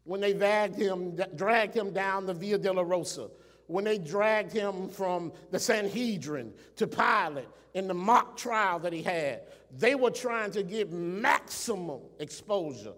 when 0.05 0.21
they 0.21 0.35
dragged 0.35 0.77
him, 0.77 1.19
dragged 1.35 1.75
him 1.75 1.93
down 1.93 2.27
the 2.27 2.35
Via 2.35 2.59
Dolorosa, 2.59 3.31
when 3.67 3.85
they 3.85 3.99
dragged 3.99 4.53
him 4.53 4.89
from 4.89 5.33
the 5.51 5.59
Sanhedrin 5.59 6.53
to 6.77 6.87
Pilate 6.87 7.49
in 7.75 7.89
the 7.89 7.95
mock 7.95 8.37
trial 8.37 8.79
that 8.81 8.93
he 8.93 9.03
had, 9.03 9.43
they 9.79 9.95
were 9.95 10.11
trying 10.11 10.51
to 10.53 10.63
get 10.63 10.93
maximum 10.93 12.01
exposure 12.19 12.95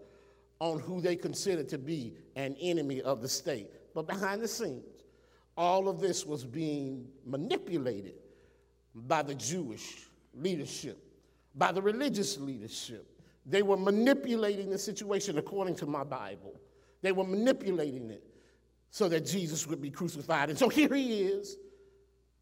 on 0.58 0.78
who 0.80 1.00
they 1.00 1.16
considered 1.16 1.68
to 1.68 1.78
be 1.78 2.14
an 2.34 2.56
enemy 2.60 3.02
of 3.02 3.22
the 3.22 3.28
state. 3.28 3.70
But 3.94 4.06
behind 4.06 4.42
the 4.42 4.48
scenes, 4.48 4.84
all 5.56 5.88
of 5.88 6.00
this 6.00 6.26
was 6.26 6.44
being 6.44 7.06
manipulated 7.24 8.14
by 8.94 9.22
the 9.22 9.34
Jewish 9.34 10.08
leadership, 10.34 10.98
by 11.54 11.72
the 11.72 11.80
religious 11.80 12.38
leadership. 12.38 13.06
They 13.44 13.62
were 13.62 13.76
manipulating 13.76 14.70
the 14.70 14.78
situation 14.78 15.38
according 15.38 15.76
to 15.76 15.86
my 15.86 16.04
Bible. 16.04 16.60
They 17.02 17.12
were 17.12 17.24
manipulating 17.24 18.10
it 18.10 18.24
so 18.90 19.08
that 19.08 19.26
Jesus 19.26 19.66
would 19.66 19.80
be 19.80 19.90
crucified. 19.90 20.50
And 20.50 20.58
so 20.58 20.68
here 20.68 20.94
he 20.94 21.22
is 21.22 21.56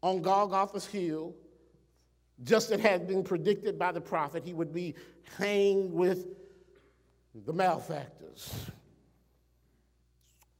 on 0.01 0.21
Golgotha's 0.21 0.85
hill, 0.85 1.35
just 2.43 2.71
as 2.71 2.79
had 2.79 3.07
been 3.07 3.23
predicted 3.23 3.79
by 3.79 3.91
the 3.91 4.01
prophet, 4.01 4.43
he 4.43 4.53
would 4.53 4.73
be 4.73 4.95
hanged 5.37 5.91
with 5.91 6.27
the 7.45 7.53
malefactors. 7.53 8.53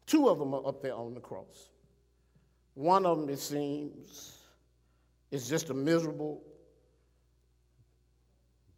Two 0.06 0.30
of 0.30 0.40
them 0.40 0.54
are 0.54 0.66
up 0.68 0.82
there 0.82 0.96
on 0.96 1.14
the 1.14 1.20
cross. 1.20 1.70
One 2.74 3.06
of 3.06 3.20
them, 3.20 3.30
it 3.30 3.40
seems, 3.40 4.38
is 5.32 5.48
just 5.48 5.70
a 5.70 5.74
miserable, 5.74 6.44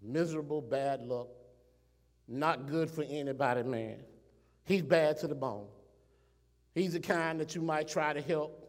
miserable 0.01 0.61
bad 0.61 1.01
luck, 1.01 1.27
not 2.27 2.67
good 2.67 2.89
for 2.89 3.03
anybody, 3.03 3.63
man. 3.63 3.97
He's 4.65 4.81
bad 4.81 5.17
to 5.19 5.27
the 5.27 5.35
bone. 5.35 5.67
He's 6.77 6.93
the 6.93 6.99
kind 6.99 7.39
that 7.39 7.55
you 7.55 7.61
might 7.63 7.87
try 7.87 8.13
to 8.13 8.21
help 8.21 8.63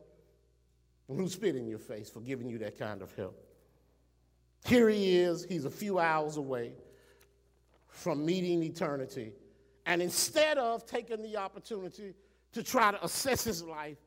and 1.09 1.19
who 1.19 1.29
spit 1.29 1.57
in 1.57 1.69
your 1.69 1.79
face 1.79 2.09
for 2.09 2.21
giving 2.21 2.49
you 2.49 2.57
that 2.59 2.79
kind 2.79 3.03
of 3.03 3.15
help. 3.15 3.39
Here 4.65 4.89
he 4.89 5.19
is, 5.19 5.45
he's 5.45 5.67
a 5.67 5.71
few 5.71 5.99
hours 5.99 6.39
away 6.39 6.73
from 7.89 8.25
meeting 8.25 8.63
eternity. 8.63 9.35
And 9.85 10.01
instead 10.01 10.57
of 10.57 10.87
taking 10.87 11.21
the 11.21 11.37
opportunity 11.37 12.15
to 12.53 12.63
try 12.63 12.93
to 12.93 13.05
assess 13.05 13.45
his 13.45 13.63
life 13.63 13.99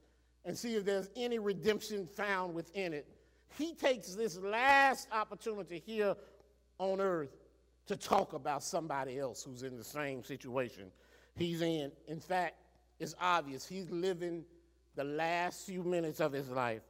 and 0.46 0.58
see 0.58 0.74
if 0.74 0.84
there's 0.84 1.12
any 1.16 1.38
redemption 1.38 2.08
found 2.08 2.56
within 2.56 2.94
it, 2.94 3.08
he 3.56 3.76
takes 3.76 4.16
this 4.16 4.36
last 4.40 5.10
opportunity 5.12 5.84
here 5.86 6.16
on 6.80 7.00
earth 7.00 7.38
to 7.86 7.96
talk 7.96 8.34
about 8.34 8.64
somebody 8.64 9.20
else 9.20 9.44
who's 9.44 9.62
in 9.62 9.78
the 9.78 9.84
same 9.84 10.24
situation 10.24 10.86
he's 11.36 11.62
in. 11.62 11.92
In 12.08 12.20
fact, 12.20 12.56
it's 13.02 13.16
obvious 13.20 13.68
he's 13.68 13.90
living 13.90 14.46
the 14.96 15.04
last 15.04 15.66
few 15.66 15.84
minutes 15.84 16.20
of 16.20 16.32
his 16.32 16.50
life 16.50 16.82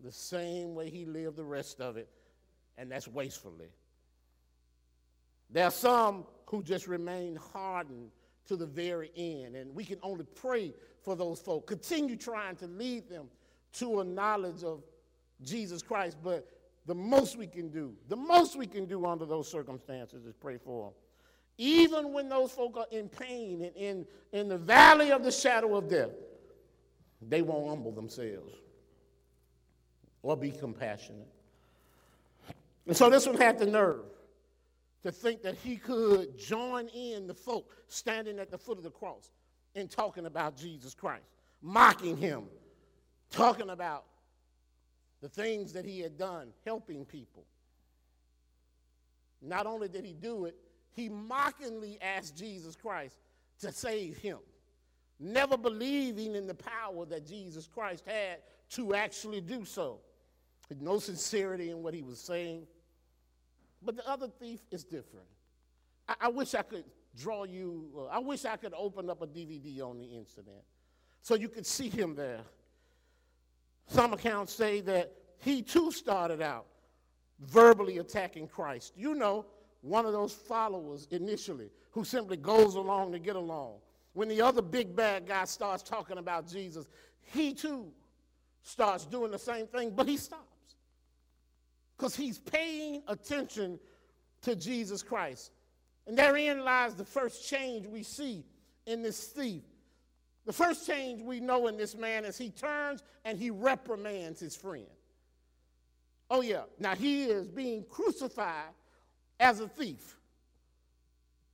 the 0.00 0.12
same 0.12 0.74
way 0.74 0.90
he 0.90 1.04
lived 1.04 1.36
the 1.36 1.44
rest 1.44 1.80
of 1.80 1.96
it, 1.96 2.08
and 2.76 2.90
that's 2.90 3.08
wastefully. 3.08 3.68
There 5.50 5.64
are 5.64 5.70
some 5.70 6.26
who 6.46 6.62
just 6.62 6.86
remain 6.86 7.36
hardened 7.52 8.10
to 8.46 8.56
the 8.56 8.66
very 8.66 9.10
end. 9.16 9.56
And 9.56 9.74
we 9.74 9.84
can 9.84 9.98
only 10.02 10.24
pray 10.34 10.74
for 11.02 11.16
those 11.16 11.40
folk. 11.40 11.66
Continue 11.66 12.16
trying 12.16 12.56
to 12.56 12.66
lead 12.66 13.08
them 13.08 13.28
to 13.74 14.00
a 14.00 14.04
knowledge 14.04 14.62
of 14.62 14.82
Jesus 15.42 15.82
Christ. 15.82 16.16
But 16.22 16.48
the 16.86 16.94
most 16.94 17.36
we 17.36 17.46
can 17.46 17.68
do, 17.68 17.94
the 18.08 18.16
most 18.16 18.56
we 18.56 18.66
can 18.66 18.86
do 18.86 19.06
under 19.06 19.24
those 19.24 19.50
circumstances 19.50 20.24
is 20.24 20.34
pray 20.34 20.58
for 20.58 20.86
them. 20.86 20.94
Even 21.58 22.12
when 22.12 22.28
those 22.28 22.52
folk 22.52 22.76
are 22.76 22.86
in 22.90 23.08
pain 23.08 23.62
and 23.62 23.76
in, 23.76 24.06
in 24.32 24.48
the 24.48 24.58
valley 24.58 25.10
of 25.10 25.24
the 25.24 25.32
shadow 25.32 25.76
of 25.76 25.88
death, 25.88 26.10
they 27.22 27.42
won't 27.42 27.68
humble 27.68 27.92
themselves 27.92 28.54
or 30.22 30.36
be 30.36 30.50
compassionate. 30.50 31.28
And 32.86 32.96
so 32.96 33.08
this 33.08 33.26
one 33.26 33.36
had 33.36 33.58
the 33.58 33.66
nerve 33.66 34.04
to 35.02 35.10
think 35.10 35.42
that 35.42 35.54
he 35.62 35.76
could 35.76 36.38
join 36.38 36.88
in 36.88 37.26
the 37.26 37.34
folk 37.34 37.70
standing 37.88 38.38
at 38.38 38.50
the 38.50 38.58
foot 38.58 38.76
of 38.76 38.84
the 38.84 38.90
cross 38.90 39.30
and 39.74 39.90
talking 39.90 40.26
about 40.26 40.56
Jesus 40.56 40.94
Christ, 40.94 41.26
mocking 41.62 42.16
him, 42.16 42.44
talking 43.30 43.70
about 43.70 44.04
the 45.22 45.28
things 45.28 45.72
that 45.72 45.84
he 45.84 46.00
had 46.00 46.18
done, 46.18 46.48
helping 46.64 47.04
people. 47.04 47.44
Not 49.40 49.66
only 49.66 49.88
did 49.88 50.04
he 50.04 50.12
do 50.12 50.46
it, 50.46 50.56
he 50.96 51.10
mockingly 51.10 51.98
asked 52.00 52.36
Jesus 52.36 52.74
Christ 52.74 53.18
to 53.60 53.70
save 53.70 54.16
him, 54.16 54.38
never 55.20 55.58
believing 55.58 56.34
in 56.34 56.46
the 56.46 56.54
power 56.54 57.04
that 57.04 57.26
Jesus 57.26 57.68
Christ 57.68 58.02
had 58.06 58.38
to 58.70 58.94
actually 58.94 59.42
do 59.42 59.64
so. 59.64 60.00
With 60.70 60.80
no 60.80 60.98
sincerity 60.98 61.70
in 61.70 61.82
what 61.82 61.94
he 61.94 62.02
was 62.02 62.18
saying. 62.18 62.66
But 63.82 63.96
the 63.96 64.08
other 64.08 64.26
thief 64.26 64.60
is 64.72 64.82
different. 64.82 65.26
I, 66.08 66.14
I 66.22 66.28
wish 66.28 66.54
I 66.54 66.62
could 66.62 66.84
draw 67.16 67.44
you, 67.44 67.88
uh, 67.96 68.06
I 68.06 68.18
wish 68.18 68.44
I 68.44 68.56
could 68.56 68.74
open 68.76 69.08
up 69.08 69.22
a 69.22 69.26
DVD 69.26 69.80
on 69.82 69.98
the 69.98 70.06
incident 70.06 70.64
so 71.22 71.34
you 71.34 71.48
could 71.48 71.66
see 71.66 71.88
him 71.88 72.14
there. 72.16 72.40
Some 73.86 74.12
accounts 74.12 74.52
say 74.52 74.80
that 74.80 75.12
he 75.38 75.62
too 75.62 75.92
started 75.92 76.42
out 76.42 76.66
verbally 77.38 77.98
attacking 77.98 78.48
Christ. 78.48 78.92
You 78.96 79.14
know, 79.14 79.46
one 79.86 80.04
of 80.04 80.12
those 80.12 80.32
followers 80.32 81.06
initially 81.10 81.70
who 81.92 82.04
simply 82.04 82.36
goes 82.36 82.74
along 82.74 83.12
to 83.12 83.18
get 83.18 83.36
along. 83.36 83.74
When 84.14 84.28
the 84.28 84.42
other 84.42 84.62
big 84.62 84.96
bad 84.96 85.26
guy 85.26 85.44
starts 85.44 85.82
talking 85.82 86.18
about 86.18 86.48
Jesus, 86.48 86.86
he 87.20 87.54
too 87.54 87.92
starts 88.62 89.06
doing 89.06 89.30
the 89.30 89.38
same 89.38 89.66
thing, 89.66 89.92
but 89.94 90.08
he 90.08 90.16
stops 90.16 90.42
because 91.96 92.16
he's 92.16 92.38
paying 92.38 93.02
attention 93.06 93.78
to 94.42 94.56
Jesus 94.56 95.02
Christ. 95.02 95.52
And 96.06 96.18
therein 96.18 96.64
lies 96.64 96.94
the 96.94 97.04
first 97.04 97.48
change 97.48 97.86
we 97.86 98.02
see 98.02 98.44
in 98.86 99.02
this 99.02 99.24
thief. 99.24 99.62
The 100.46 100.52
first 100.52 100.86
change 100.86 101.22
we 101.22 101.40
know 101.40 101.66
in 101.66 101.76
this 101.76 101.96
man 101.96 102.24
is 102.24 102.36
he 102.36 102.50
turns 102.50 103.02
and 103.24 103.38
he 103.38 103.50
reprimands 103.50 104.40
his 104.40 104.56
friend. 104.56 104.86
Oh, 106.30 106.40
yeah. 106.40 106.62
Now 106.78 106.94
he 106.94 107.24
is 107.24 107.46
being 107.48 107.84
crucified 107.88 108.72
as 109.40 109.60
a 109.60 109.68
thief. 109.68 110.16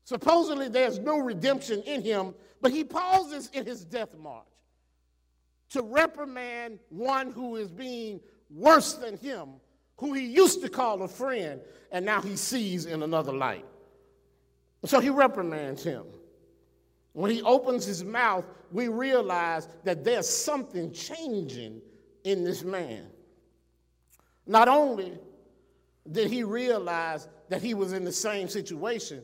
Supposedly 0.05 0.69
there's 0.69 0.99
no 0.99 1.19
redemption 1.19 1.83
in 1.83 2.03
him, 2.03 2.35
but 2.61 2.71
he 2.71 2.85
pauses 2.85 3.51
in 3.53 3.65
his 3.65 3.85
death 3.85 4.17
march 4.19 4.47
to 5.71 5.83
reprimand 5.83 6.79
one 6.91 7.31
who 7.31 7.57
is 7.57 7.71
being 7.71 8.21
worse 8.51 8.95
than 8.95 9.17
him, 9.17 9.49
who 9.97 10.13
he 10.13 10.27
used 10.27 10.61
to 10.63 10.69
call 10.69 11.03
a 11.03 11.09
friend, 11.09 11.61
and 11.91 12.05
now 12.05 12.21
he 12.21 12.37
sees 12.37 12.87
in 12.87 13.03
another 13.03 13.33
light. 13.33 13.65
So 14.85 15.01
he 15.01 15.11
reprimands 15.11 15.83
him. 15.83 16.05
When 17.13 17.31
he 17.31 17.43
opens 17.43 17.85
his 17.85 18.05
mouth, 18.05 18.45
we 18.71 18.89
realize 18.89 19.69
that 19.85 20.03
there's 20.05 20.29
something 20.29 20.93
changing 20.93 21.81
in 22.25 22.45
this 22.45 22.65
man. 22.65 23.07
Not 24.47 24.69
only 24.69 25.19
did 26.11 26.31
he 26.31 26.43
realize 26.43 27.29
that 27.53 27.61
he 27.61 27.75
was 27.75 27.93
in 27.93 28.03
the 28.03 28.13
same 28.13 28.49
situation, 28.49 29.23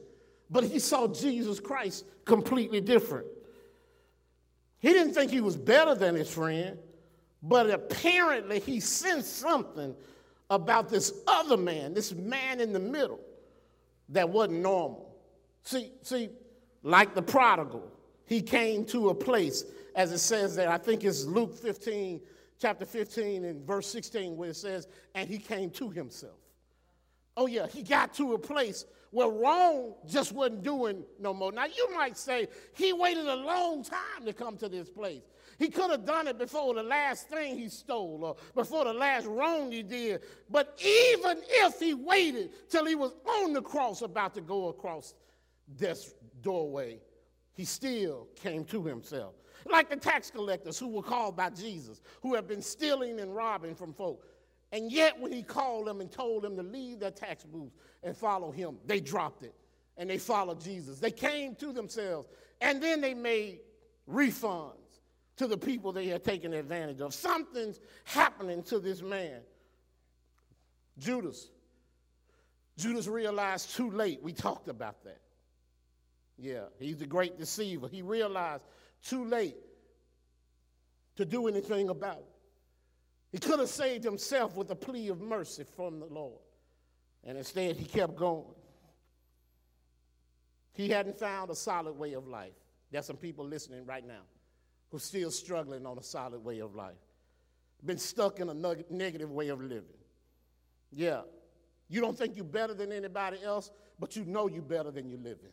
but 0.51 0.63
he 0.63 0.79
saw 0.79 1.09
Jesus 1.09 1.59
Christ 1.59 2.05
completely 2.27 2.79
different. 2.79 3.27
He 4.81 4.93
didn't 4.93 5.15
think 5.15 5.31
he 5.31 5.41
was 5.41 5.57
better 5.57 5.95
than 5.95 6.15
his 6.15 6.29
friend, 6.29 6.79
but 7.43 7.71
apparently 7.71 8.61
he 8.61 8.81
sensed 8.81 9.39
something 9.39 9.95
about 10.51 10.91
this 10.91 11.11
other 11.27 11.57
man, 11.57 11.95
this 11.95 12.13
man 12.13 12.61
in 12.61 12.75
the 12.75 12.79
middle, 12.79 13.19
that 14.11 14.29
wasn't 14.29 14.61
normal. 14.61 15.17
See, 15.63 15.91
see, 16.03 16.29
like 16.83 17.15
the 17.15 17.23
prodigal, 17.23 17.91
he 18.27 18.43
came 18.43 18.85
to 18.87 19.09
a 19.09 19.15
place, 19.15 19.65
as 19.95 20.13
it 20.13 20.19
says 20.19 20.55
there, 20.55 20.69
I 20.69 20.77
think 20.77 21.03
it's 21.03 21.25
Luke 21.25 21.57
15, 21.57 22.21
chapter 22.61 22.85
15, 22.85 23.47
and 23.47 23.67
verse 23.67 23.87
16, 23.87 24.37
where 24.37 24.51
it 24.51 24.57
says, 24.57 24.87
and 25.15 25.31
he 25.31 25.39
came 25.39 25.71
to 25.71 25.89
himself. 25.89 26.37
Oh, 27.39 27.47
yeah, 27.47 27.69
he 27.69 27.85
got 27.85 28.13
to 28.15 28.35
a 28.35 28.39
place 28.39 28.85
where 29.13 29.29
wrong 29.29 29.95
just 30.09 30.33
wasn't 30.33 30.65
doing 30.65 31.05
no 31.21 31.33
more. 31.33 31.53
Now, 31.53 31.67
you 31.67 31.89
might 31.95 32.19
say 32.19 32.49
he 32.75 32.93
waited 32.93 33.29
a 33.29 33.37
long 33.37 33.85
time 33.85 34.25
to 34.27 34.33
come 34.33 34.57
to 34.57 34.69
this 34.69 34.89
place. 34.89 35.23
He 35.57 35.69
could 35.69 35.93
have 35.93 36.05
done 36.05 36.27
it 36.27 36.37
before 36.37 36.75
the 36.75 36.83
last 36.83 37.29
thing 37.29 37.57
he 37.57 37.69
stole 37.69 38.25
or 38.25 38.37
before 38.57 38.87
the 38.87 38.93
last 38.93 39.29
wrong 39.29 39.71
he 39.71 39.85
did. 39.85 40.23
But 40.51 40.77
even 40.85 41.39
if 41.49 41.79
he 41.79 41.95
waited 41.95 42.51
till 42.69 42.87
he 42.87 42.97
was 42.97 43.13
on 43.25 43.53
the 43.53 43.63
cross 43.63 44.03
about 44.03 44.35
to 44.35 44.41
go 44.41 44.67
across 44.67 45.15
this 45.77 46.15
doorway, 46.43 46.99
he 47.55 47.65
still 47.65 48.27
came 48.35 48.65
to 48.65 48.83
himself. 48.83 49.37
Like 49.65 49.91
the 49.91 49.97
tax 49.97 50.29
collectors 50.29 50.77
who 50.77 50.89
were 50.89 51.03
called 51.03 51.37
by 51.37 51.51
Jesus, 51.51 52.01
who 52.21 52.35
have 52.35 52.49
been 52.49 52.63
stealing 52.63 53.21
and 53.21 53.33
robbing 53.33 53.77
from 53.77 53.93
folk. 53.93 54.25
And 54.71 54.93
yet, 54.93 55.19
when 55.19 55.33
he 55.33 55.43
called 55.43 55.87
them 55.87 56.01
and 56.01 56.11
told 56.11 56.43
them 56.43 56.57
to 56.57 56.63
leave 56.63 57.01
their 57.01 57.11
tax 57.11 57.45
booths 57.45 57.75
and 58.03 58.17
follow 58.17 58.51
him, 58.51 58.77
they 58.87 59.01
dropped 59.01 59.43
it 59.43 59.55
and 59.97 60.09
they 60.11 60.19
followed 60.19 60.61
Jesus. 60.61 61.01
They 61.01 61.11
came 61.11 61.55
to 61.57 61.73
themselves 61.73 62.29
and 62.61 62.83
then 62.83 63.01
they 63.01 63.15
made 63.15 63.61
refunds 64.09 64.75
to 65.37 65.47
the 65.47 65.57
people 65.57 65.93
they 65.93 66.07
had 66.07 66.25
taken 66.25 66.53
advantage 66.53 67.01
of. 67.01 67.15
Something's 67.15 67.81
happening 68.05 68.63
to 68.65 68.79
this 68.79 69.03
man. 69.03 69.41
Judas. 70.99 71.49
Judas 72.77 73.07
realized 73.07 73.75
too 73.75 73.91
late. 73.91 74.23
We 74.23 74.33
talked 74.33 74.69
about 74.69 75.03
that. 75.05 75.21
Yeah, 76.37 76.65
he's 76.79 76.99
the 76.99 77.07
great 77.07 77.39
deceiver. 77.39 77.89
He 77.89 78.03
realized 78.03 78.63
too 79.03 79.25
late 79.25 79.57
to 81.17 81.25
do 81.25 81.49
anything 81.49 81.89
about 81.89 82.19
it. 82.19 82.38
He 83.31 83.39
could 83.39 83.59
have 83.59 83.69
saved 83.69 84.05
himself 84.05 84.57
with 84.57 84.71
a 84.71 84.77
plea 84.77 85.09
of 85.09 85.21
mercy 85.21 85.65
from 85.77 86.01
the 86.01 86.07
Lord. 86.07 86.41
And 87.25 87.37
instead, 87.37 87.77
he 87.77 87.85
kept 87.85 88.17
going. 88.17 88.45
He 90.73 90.89
hadn't 90.89 91.19
found 91.19 91.51
a 91.51 91.55
solid 91.55 91.93
way 91.93 92.15
of 92.15 92.27
life. 92.27 92.53
There's 92.91 93.07
some 93.07 93.17
people 93.17 93.45
listening 93.45 93.85
right 93.85 94.07
now 94.07 94.23
who's 94.91 95.05
still 95.05 95.31
struggling 95.31 95.85
on 95.85 95.99
a 95.99 96.03
solid 96.03 96.43
way 96.43 96.61
of 96.61 96.75
life, 96.75 96.97
been 97.85 97.99
stuck 97.99 98.41
in 98.41 98.49
a 98.49 98.55
negative 98.55 99.31
way 99.31 99.49
of 99.49 99.61
living. 99.61 99.85
Yeah, 100.91 101.23
you 101.89 102.01
don't 102.01 102.17
think 102.17 102.37
you're 102.37 102.45
better 102.45 102.73
than 102.73 102.93
anybody 102.93 103.43
else, 103.43 103.71
but 103.99 104.17
you 104.17 104.25
know 104.25 104.49
you're 104.49 104.63
better 104.63 104.91
than 104.91 105.11
you're 105.11 105.19
living. 105.19 105.53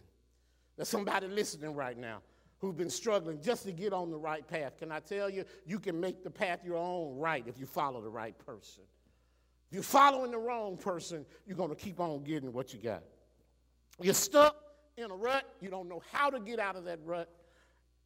There's 0.78 0.88
somebody 0.88 1.28
listening 1.28 1.74
right 1.74 1.98
now 1.98 2.22
who've 2.66 2.78
been 2.78 2.90
struggling 2.90 3.40
just 3.42 3.64
to 3.66 3.72
get 3.72 3.94
on 3.94 4.10
the 4.10 4.18
right 4.18 4.48
path. 4.48 4.78
Can 4.78 4.92
I 4.92 5.00
tell 5.00 5.30
you, 5.30 5.46
you 5.66 5.80
can 5.80 6.00
make 6.00 6.24
the 6.24 6.32
path 6.32 6.62
your 6.66 6.78
own 6.78 7.18
right 7.18 7.44
if 7.48 7.60
you 7.60 7.66
follow 7.66 8.02
the 8.02 8.10
right 8.10 8.36
person. 8.46 8.84
If 9.68 9.74
you're 9.74 9.84
following 9.84 10.32
the 10.32 10.40
wrong 10.40 10.78
person, 10.78 11.26
you're 11.46 11.58
going 11.58 11.70
to 11.70 11.76
keep 11.76 12.00
on 12.00 12.24
getting 12.24 12.52
what 12.52 12.74
you 12.74 12.80
got. 12.80 13.04
You're 14.02 14.14
stuck 14.14 14.56
in 14.98 15.12
a 15.12 15.16
rut, 15.16 15.44
you 15.62 15.70
don't 15.70 15.88
know 15.88 16.02
how 16.12 16.30
to 16.30 16.40
get 16.40 16.60
out 16.60 16.76
of 16.76 16.86
that 16.86 17.00
rut. 17.06 17.30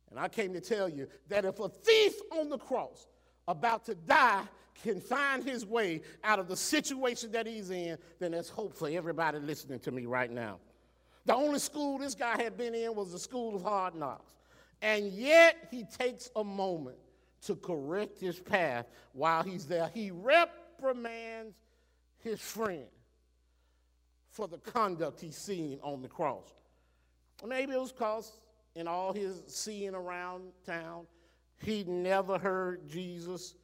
And 0.10 0.20
I 0.20 0.28
came 0.28 0.54
to 0.54 0.62
tell 0.62 0.90
you 0.90 1.08
that 1.30 1.46
if 1.46 1.60
a 1.60 1.70
thief 1.70 2.14
on 2.32 2.50
the 2.50 2.58
cross 2.58 3.08
about 3.48 3.86
to 3.86 3.96
die 3.96 4.44
can 4.84 5.00
find 5.00 5.44
his 5.44 5.66
way 5.66 6.02
out 6.24 6.40
of 6.40 6.48
the 6.48 6.56
situation 6.56 7.32
that 7.32 7.46
he's 7.46 7.70
in, 7.70 7.98
then 8.20 8.32
there's 8.32 8.50
hope 8.50 8.76
for 8.76 8.90
everybody 8.90 9.40
listening 9.40 9.80
to 9.80 9.92
me 9.92 10.06
right 10.06 10.32
now. 10.32 10.58
The 11.26 11.36
only 11.36 11.60
school 11.60 12.00
this 12.00 12.16
guy 12.16 12.42
had 12.42 12.58
been 12.58 12.74
in 12.74 12.96
was 12.96 13.12
the 13.12 13.20
school 13.20 13.56
of 13.56 13.64
hard 13.64 13.94
knocks. 13.94 14.34
And 14.82 15.08
yet 15.12 15.68
he 15.72 15.84
takes 15.84 16.30
a 16.36 16.44
moment 16.44 16.98
to 17.44 17.56
correct 17.56 18.20
his 18.20 18.40
path 18.40 18.86
while 19.14 19.44
he's 19.44 19.66
there. 19.66 19.90
He 19.94 20.12
reprimands 20.12 21.56
his 22.20 22.40
friend 22.40 22.88
for 24.30 24.48
the 24.48 24.58
conduct 24.58 25.20
he's 25.20 25.38
seen 25.38 25.80
on 25.82 26.02
the 26.02 26.08
cross. 26.08 26.54
Maybe 27.46 27.74
it 27.74 27.80
was 27.80 27.92
because 27.92 28.32
in 28.76 28.88
all 28.88 29.14
his 29.14 29.42
seeing 29.48 29.96
around 29.96 30.52
town, 30.66 31.08
he'd 31.64 31.88
never 31.88 32.38
heard 32.38 32.88
Jesus 32.88 33.56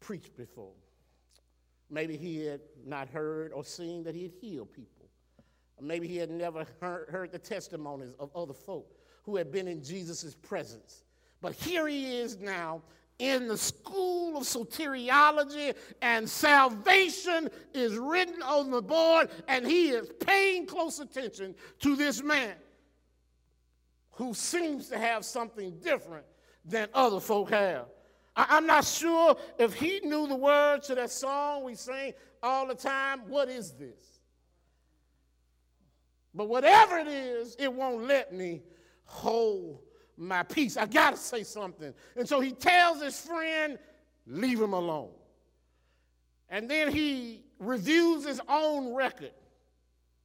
preach 0.00 0.34
before. 0.36 0.72
Maybe 1.90 2.16
he 2.16 2.44
had 2.44 2.60
not 2.84 3.08
heard 3.08 3.52
or 3.52 3.64
seen 3.64 4.02
that 4.04 4.14
he 4.14 4.24
had 4.24 4.32
healed 4.40 4.72
people. 4.72 5.08
Maybe 5.80 6.08
he 6.08 6.16
had 6.16 6.30
never 6.30 6.66
heard, 6.80 7.08
heard 7.08 7.32
the 7.32 7.38
testimonies 7.38 8.12
of 8.18 8.30
other 8.34 8.52
folk 8.52 8.97
who 9.28 9.36
had 9.36 9.52
been 9.52 9.68
in 9.68 9.84
Jesus' 9.84 10.34
presence. 10.34 11.04
But 11.42 11.52
here 11.52 11.86
he 11.86 12.16
is 12.16 12.38
now 12.38 12.80
in 13.18 13.46
the 13.46 13.58
school 13.58 14.38
of 14.38 14.44
soteriology, 14.44 15.74
and 16.00 16.26
salvation 16.26 17.50
is 17.74 17.98
written 17.98 18.40
on 18.40 18.70
the 18.70 18.80
board, 18.80 19.28
and 19.46 19.66
he 19.66 19.90
is 19.90 20.08
paying 20.18 20.64
close 20.64 20.98
attention 20.98 21.54
to 21.80 21.94
this 21.94 22.22
man 22.22 22.54
who 24.12 24.32
seems 24.32 24.88
to 24.88 24.96
have 24.96 25.26
something 25.26 25.78
different 25.80 26.24
than 26.64 26.88
other 26.94 27.20
folk 27.20 27.50
have. 27.50 27.84
I, 28.34 28.56
am 28.56 28.66
not 28.66 28.86
sure 28.86 29.36
if 29.58 29.74
he 29.74 30.00
knew 30.04 30.26
the 30.26 30.36
words 30.36 30.86
to 30.86 30.94
that 30.94 31.10
song 31.10 31.64
we 31.64 31.74
sing 31.74 32.14
all 32.42 32.66
the 32.66 32.74
time. 32.74 33.28
What 33.28 33.50
is 33.50 33.72
this? 33.72 34.20
But 36.34 36.48
whatever 36.48 36.96
it 36.96 37.08
is, 37.08 37.56
it 37.58 37.70
won't 37.70 38.06
let 38.06 38.32
me 38.32 38.62
hold 39.08 39.80
my 40.16 40.42
peace. 40.42 40.76
I 40.76 40.86
got 40.86 41.10
to 41.10 41.16
say 41.16 41.42
something. 41.42 41.92
And 42.16 42.28
so 42.28 42.40
he 42.40 42.52
tells 42.52 43.02
his 43.02 43.20
friend, 43.20 43.78
leave 44.26 44.60
him 44.60 44.72
alone. 44.72 45.10
And 46.48 46.70
then 46.70 46.92
he 46.92 47.44
reviews 47.58 48.24
his 48.24 48.40
own 48.48 48.94
record. 48.94 49.32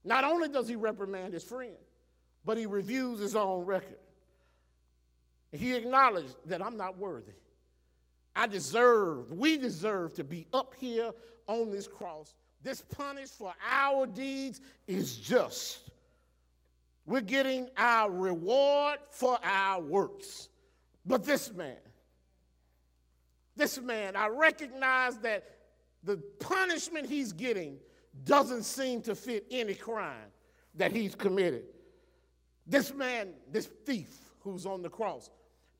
Not 0.03 0.23
only 0.23 0.49
does 0.49 0.67
he 0.67 0.75
reprimand 0.75 1.33
his 1.33 1.43
friend, 1.43 1.75
but 2.45 2.57
he 2.57 2.65
reviews 2.65 3.19
his 3.19 3.35
own 3.35 3.65
record. 3.65 3.99
He 5.51 5.73
acknowledged 5.75 6.35
that 6.45 6.61
I'm 6.61 6.77
not 6.77 6.97
worthy. 6.97 7.33
I 8.35 8.47
deserve, 8.47 9.31
we 9.31 9.57
deserve 9.57 10.13
to 10.15 10.23
be 10.23 10.47
up 10.53 10.73
here 10.77 11.11
on 11.47 11.71
this 11.71 11.87
cross. 11.87 12.33
This 12.63 12.81
punish 12.81 13.29
for 13.29 13.53
our 13.69 14.07
deeds 14.07 14.61
is 14.87 15.15
just. 15.17 15.89
We're 17.05 17.21
getting 17.21 17.69
our 17.77 18.09
reward 18.09 18.99
for 19.11 19.37
our 19.43 19.81
works. 19.81 20.49
But 21.05 21.25
this 21.25 21.53
man, 21.53 21.77
this 23.55 23.79
man, 23.79 24.15
I 24.15 24.27
recognize 24.27 25.17
that 25.19 25.43
the 26.03 26.17
punishment 26.39 27.07
he's 27.07 27.33
getting 27.33 27.77
doesn't 28.23 28.63
seem 28.63 29.01
to 29.01 29.15
fit 29.15 29.45
any 29.51 29.73
crime 29.73 30.31
that 30.75 30.91
he's 30.91 31.15
committed. 31.15 31.65
This 32.65 32.93
man, 32.93 33.33
this 33.51 33.67
thief 33.85 34.17
who's 34.39 34.65
on 34.65 34.81
the 34.81 34.89
cross, 34.89 35.29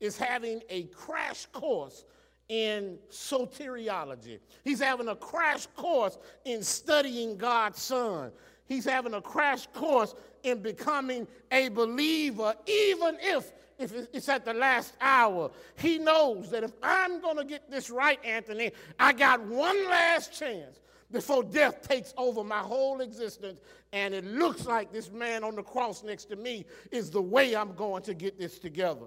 is 0.00 0.18
having 0.18 0.60
a 0.68 0.84
crash 0.84 1.46
course 1.46 2.04
in 2.48 2.98
soteriology. 3.10 4.40
He's 4.62 4.80
having 4.80 5.08
a 5.08 5.16
crash 5.16 5.66
course 5.74 6.18
in 6.44 6.62
studying 6.62 7.38
God's 7.38 7.80
Son. 7.80 8.30
He's 8.66 8.84
having 8.84 9.14
a 9.14 9.22
crash 9.22 9.66
course 9.68 10.14
in 10.44 10.62
becoming 10.62 11.26
a 11.50 11.68
believer, 11.70 12.54
even 12.66 13.16
if, 13.20 13.52
if 13.78 13.92
it's 14.12 14.28
at 14.28 14.44
the 14.44 14.54
last 14.54 14.94
hour. 15.00 15.50
He 15.76 15.98
knows 15.98 16.50
that 16.50 16.62
if 16.62 16.72
I'm 16.82 17.20
going 17.20 17.38
to 17.38 17.44
get 17.44 17.70
this 17.70 17.90
right, 17.90 18.18
Anthony, 18.24 18.72
I 18.98 19.12
got 19.12 19.42
one 19.42 19.88
last 19.88 20.38
chance 20.38 20.80
before 21.10 21.42
death 21.42 21.86
takes 21.86 22.12
over 22.16 22.44
my 22.44 22.58
whole 22.58 23.00
existence. 23.00 23.60
And 23.92 24.12
it 24.12 24.24
looks 24.24 24.66
like 24.66 24.92
this 24.92 25.10
man 25.10 25.44
on 25.44 25.54
the 25.54 25.62
cross 25.62 26.02
next 26.02 26.26
to 26.26 26.36
me 26.36 26.66
is 26.90 27.10
the 27.10 27.22
way 27.22 27.56
I'm 27.56 27.74
going 27.74 28.02
to 28.04 28.14
get 28.14 28.38
this 28.38 28.58
together. 28.58 29.06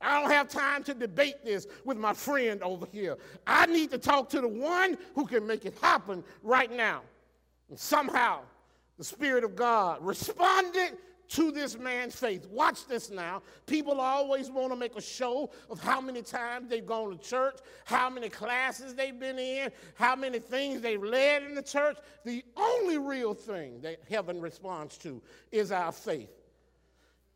I 0.00 0.20
don't 0.20 0.30
have 0.30 0.48
time 0.48 0.84
to 0.84 0.94
debate 0.94 1.44
this 1.44 1.66
with 1.84 1.96
my 1.96 2.12
friend 2.12 2.62
over 2.62 2.86
here. 2.92 3.16
I 3.46 3.66
need 3.66 3.90
to 3.90 3.98
talk 3.98 4.28
to 4.30 4.40
the 4.40 4.48
one 4.48 4.96
who 5.14 5.26
can 5.26 5.46
make 5.46 5.64
it 5.64 5.76
happen 5.80 6.22
right 6.42 6.70
now. 6.70 7.02
And 7.68 7.78
somehow, 7.78 8.42
the 8.98 9.04
Spirit 9.04 9.44
of 9.44 9.56
God 9.56 10.04
responded 10.04 10.98
to 11.28 11.50
this 11.50 11.78
man's 11.78 12.14
faith. 12.14 12.46
Watch 12.48 12.86
this 12.86 13.10
now. 13.10 13.42
People 13.66 14.00
always 14.00 14.50
want 14.50 14.72
to 14.72 14.76
make 14.76 14.96
a 14.96 15.00
show 15.00 15.50
of 15.70 15.78
how 15.78 16.00
many 16.00 16.22
times 16.22 16.68
they've 16.68 16.84
gone 16.86 17.10
to 17.10 17.18
church, 17.18 17.58
how 17.84 18.08
many 18.08 18.28
classes 18.28 18.94
they've 18.94 19.18
been 19.18 19.38
in, 19.38 19.70
how 19.94 20.16
many 20.16 20.38
things 20.38 20.80
they've 20.80 21.02
led 21.02 21.42
in 21.42 21.54
the 21.54 21.62
church. 21.62 21.98
The 22.24 22.44
only 22.56 22.98
real 22.98 23.34
thing 23.34 23.80
that 23.82 24.00
heaven 24.08 24.40
responds 24.40 24.96
to 24.98 25.22
is 25.52 25.70
our 25.70 25.92
faith. 25.92 26.30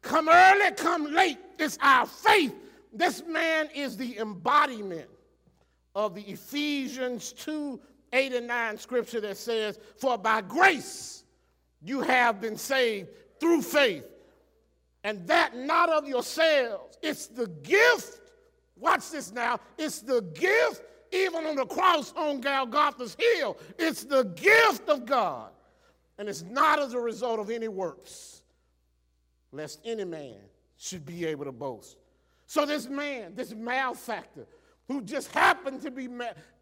Come 0.00 0.28
early, 0.28 0.72
come 0.72 1.12
late, 1.12 1.38
it's 1.58 1.78
our 1.80 2.06
faith. 2.06 2.54
This 2.92 3.22
man 3.26 3.68
is 3.74 3.96
the 3.96 4.18
embodiment 4.18 5.08
of 5.94 6.14
the 6.14 6.22
Ephesians 6.22 7.32
2 7.32 7.80
8 8.14 8.32
and 8.34 8.46
9 8.46 8.76
scripture 8.76 9.20
that 9.22 9.38
says, 9.38 9.78
For 9.96 10.18
by 10.18 10.42
grace, 10.42 11.21
you 11.84 12.00
have 12.00 12.40
been 12.40 12.56
saved 12.56 13.08
through 13.40 13.62
faith. 13.62 14.04
And 15.04 15.26
that 15.26 15.56
not 15.56 15.88
of 15.88 16.06
yourselves. 16.06 16.96
It's 17.02 17.26
the 17.26 17.48
gift. 17.48 18.20
Watch 18.76 19.10
this 19.10 19.32
now. 19.32 19.58
It's 19.76 20.00
the 20.00 20.22
gift, 20.34 20.82
even 21.10 21.44
on 21.44 21.56
the 21.56 21.66
cross 21.66 22.12
on 22.16 22.40
Golgotha's 22.40 23.16
hill. 23.18 23.58
It's 23.78 24.04
the 24.04 24.24
gift 24.24 24.88
of 24.88 25.04
God. 25.04 25.50
And 26.18 26.28
it's 26.28 26.42
not 26.42 26.78
as 26.78 26.94
a 26.94 27.00
result 27.00 27.40
of 27.40 27.50
any 27.50 27.68
works, 27.68 28.42
lest 29.50 29.80
any 29.84 30.04
man 30.04 30.36
should 30.76 31.04
be 31.04 31.26
able 31.26 31.46
to 31.46 31.52
boast. 31.52 31.96
So, 32.46 32.66
this 32.66 32.88
man, 32.88 33.34
this 33.34 33.54
malefactor, 33.54 34.46
who 34.86 35.00
just 35.00 35.32
happened 35.32 35.80
to 35.82 35.90
be, 35.90 36.08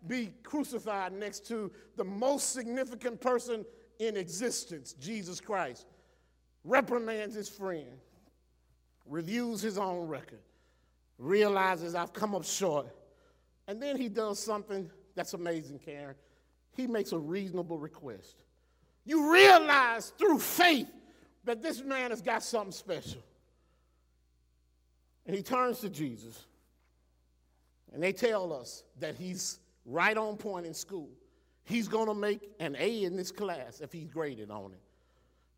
be 0.06 0.32
crucified 0.42 1.12
next 1.12 1.46
to 1.48 1.70
the 1.96 2.04
most 2.04 2.52
significant 2.52 3.20
person 3.20 3.64
in 4.00 4.16
existence, 4.16 4.94
Jesus 4.94 5.40
Christ, 5.40 5.86
reprimands 6.64 7.34
his 7.34 7.48
friend, 7.48 7.98
reviews 9.06 9.60
his 9.60 9.76
own 9.78 10.08
record, 10.08 10.40
realizes 11.18 11.94
I've 11.94 12.14
come 12.14 12.34
up 12.34 12.44
short, 12.44 12.86
and 13.68 13.80
then 13.80 13.96
he 13.96 14.08
does 14.08 14.38
something 14.38 14.90
that's 15.14 15.34
amazing, 15.34 15.80
Karen. 15.80 16.14
He 16.74 16.86
makes 16.86 17.12
a 17.12 17.18
reasonable 17.18 17.78
request. 17.78 18.42
You 19.04 19.32
realize 19.32 20.12
through 20.18 20.38
faith 20.38 20.88
that 21.44 21.62
this 21.62 21.82
man 21.82 22.10
has 22.10 22.22
got 22.22 22.42
something 22.42 22.72
special. 22.72 23.22
And 25.26 25.36
he 25.36 25.42
turns 25.42 25.80
to 25.80 25.90
Jesus, 25.90 26.46
and 27.92 28.02
they 28.02 28.12
tell 28.12 28.52
us 28.52 28.82
that 28.98 29.14
he's 29.14 29.58
right 29.84 30.16
on 30.16 30.36
point 30.38 30.64
in 30.64 30.72
school 30.72 31.10
he's 31.64 31.88
going 31.88 32.06
to 32.06 32.14
make 32.14 32.50
an 32.58 32.76
A 32.78 33.04
in 33.04 33.16
this 33.16 33.30
class 33.30 33.80
if 33.80 33.92
he's 33.92 34.08
graded 34.08 34.50
on 34.50 34.72
it. 34.72 34.80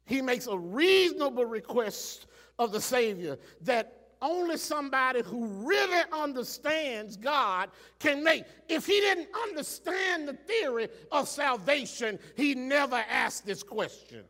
He 0.05 0.21
makes 0.21 0.47
a 0.47 0.57
reasonable 0.57 1.45
request 1.45 2.27
of 2.59 2.73
the 2.73 2.81
Savior 2.81 3.39
that 3.63 4.03
only 4.21 4.57
somebody 4.57 5.21
who 5.23 5.47
really 5.47 6.03
understands 6.13 7.17
God 7.17 7.71
can 7.99 8.23
make. 8.23 8.45
If 8.69 8.87
he 8.87 9.01
didn't 9.01 9.29
understand 9.49 10.29
the 10.29 10.35
theory 10.35 10.89
of 11.11 11.29
salvation, 11.29 12.19
he 12.37 12.55
never 12.55 13.03
asked 13.11 13.45
this 13.45 13.63
question. 13.63 14.25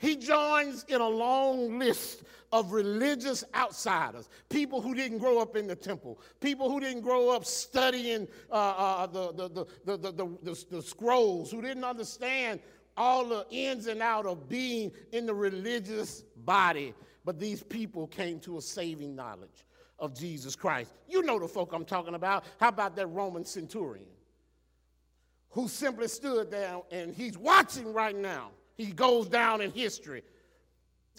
He 0.00 0.16
joins 0.16 0.84
in 0.88 1.02
a 1.02 1.08
long 1.08 1.78
list 1.78 2.22
of 2.52 2.72
religious 2.72 3.44
outsiders, 3.54 4.30
people 4.48 4.80
who 4.80 4.94
didn't 4.94 5.18
grow 5.18 5.40
up 5.40 5.56
in 5.56 5.66
the 5.66 5.76
temple, 5.76 6.20
people 6.40 6.70
who 6.70 6.80
didn't 6.80 7.02
grow 7.02 7.28
up 7.28 7.44
studying 7.44 8.26
uh, 8.50 8.54
uh, 8.54 9.06
the, 9.06 9.32
the, 9.32 9.66
the, 9.84 10.12
the, 10.42 10.66
the 10.70 10.82
scrolls, 10.82 11.50
who 11.50 11.60
didn't 11.60 11.84
understand 11.84 12.60
all 12.96 13.26
the 13.26 13.46
ins 13.50 13.88
and 13.88 14.00
out 14.00 14.24
of 14.24 14.48
being 14.48 14.90
in 15.12 15.26
the 15.26 15.34
religious 15.34 16.22
body. 16.44 16.94
But 17.26 17.38
these 17.38 17.62
people 17.62 18.06
came 18.06 18.40
to 18.40 18.56
a 18.56 18.62
saving 18.62 19.14
knowledge 19.14 19.66
of 19.98 20.18
Jesus 20.18 20.56
Christ. 20.56 20.94
You 21.08 21.22
know 21.22 21.38
the 21.38 21.46
folk 21.46 21.74
I'm 21.74 21.84
talking 21.84 22.14
about. 22.14 22.44
How 22.58 22.68
about 22.68 22.96
that 22.96 23.06
Roman 23.08 23.44
centurion 23.44 24.06
who 25.50 25.68
simply 25.68 26.08
stood 26.08 26.50
there 26.50 26.78
and 26.90 27.14
he's 27.14 27.36
watching 27.36 27.92
right 27.92 28.16
now? 28.16 28.52
He 28.80 28.92
goes 28.92 29.28
down 29.28 29.60
in 29.60 29.70
history 29.72 30.22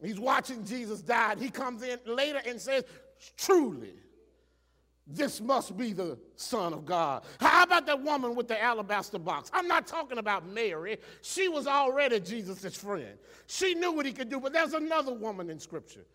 He's 0.02 0.20
watching 0.20 0.66
Jesus 0.66 1.02
die. 1.02 1.36
He 1.40 1.50
comes 1.50 1.84
in 1.84 2.00
later 2.06 2.42
and 2.46 2.60
says, 2.60 2.84
Truly, 3.38 3.94
this 5.06 5.40
must 5.40 5.78
be 5.78 5.94
the 5.94 6.18
Son 6.36 6.74
of 6.74 6.86
God. 6.86 7.24
How 7.40 7.64
about 7.64 7.86
that 7.86 8.02
woman 8.02 8.36
with 8.36 8.48
the 8.48 8.62
alabaster 8.62 9.20
box? 9.20 9.52
I'm 9.54 9.68
not 9.68 9.86
talking 9.86 10.18
about 10.18 10.48
Mary. 10.48 10.98
She 11.22 11.48
was 11.50 11.68
already 11.68 12.20
Jesus' 12.20 12.76
friend. 12.76 13.18
She 13.46 13.76
knew 13.76 13.92
what 13.92 14.06
he 14.06 14.12
could 14.12 14.30
do, 14.30 14.40
but 14.40 14.54
there's 14.54 14.74
another 14.74 15.14
woman 15.14 15.50
in 15.50 15.60
Scripture 15.60 16.06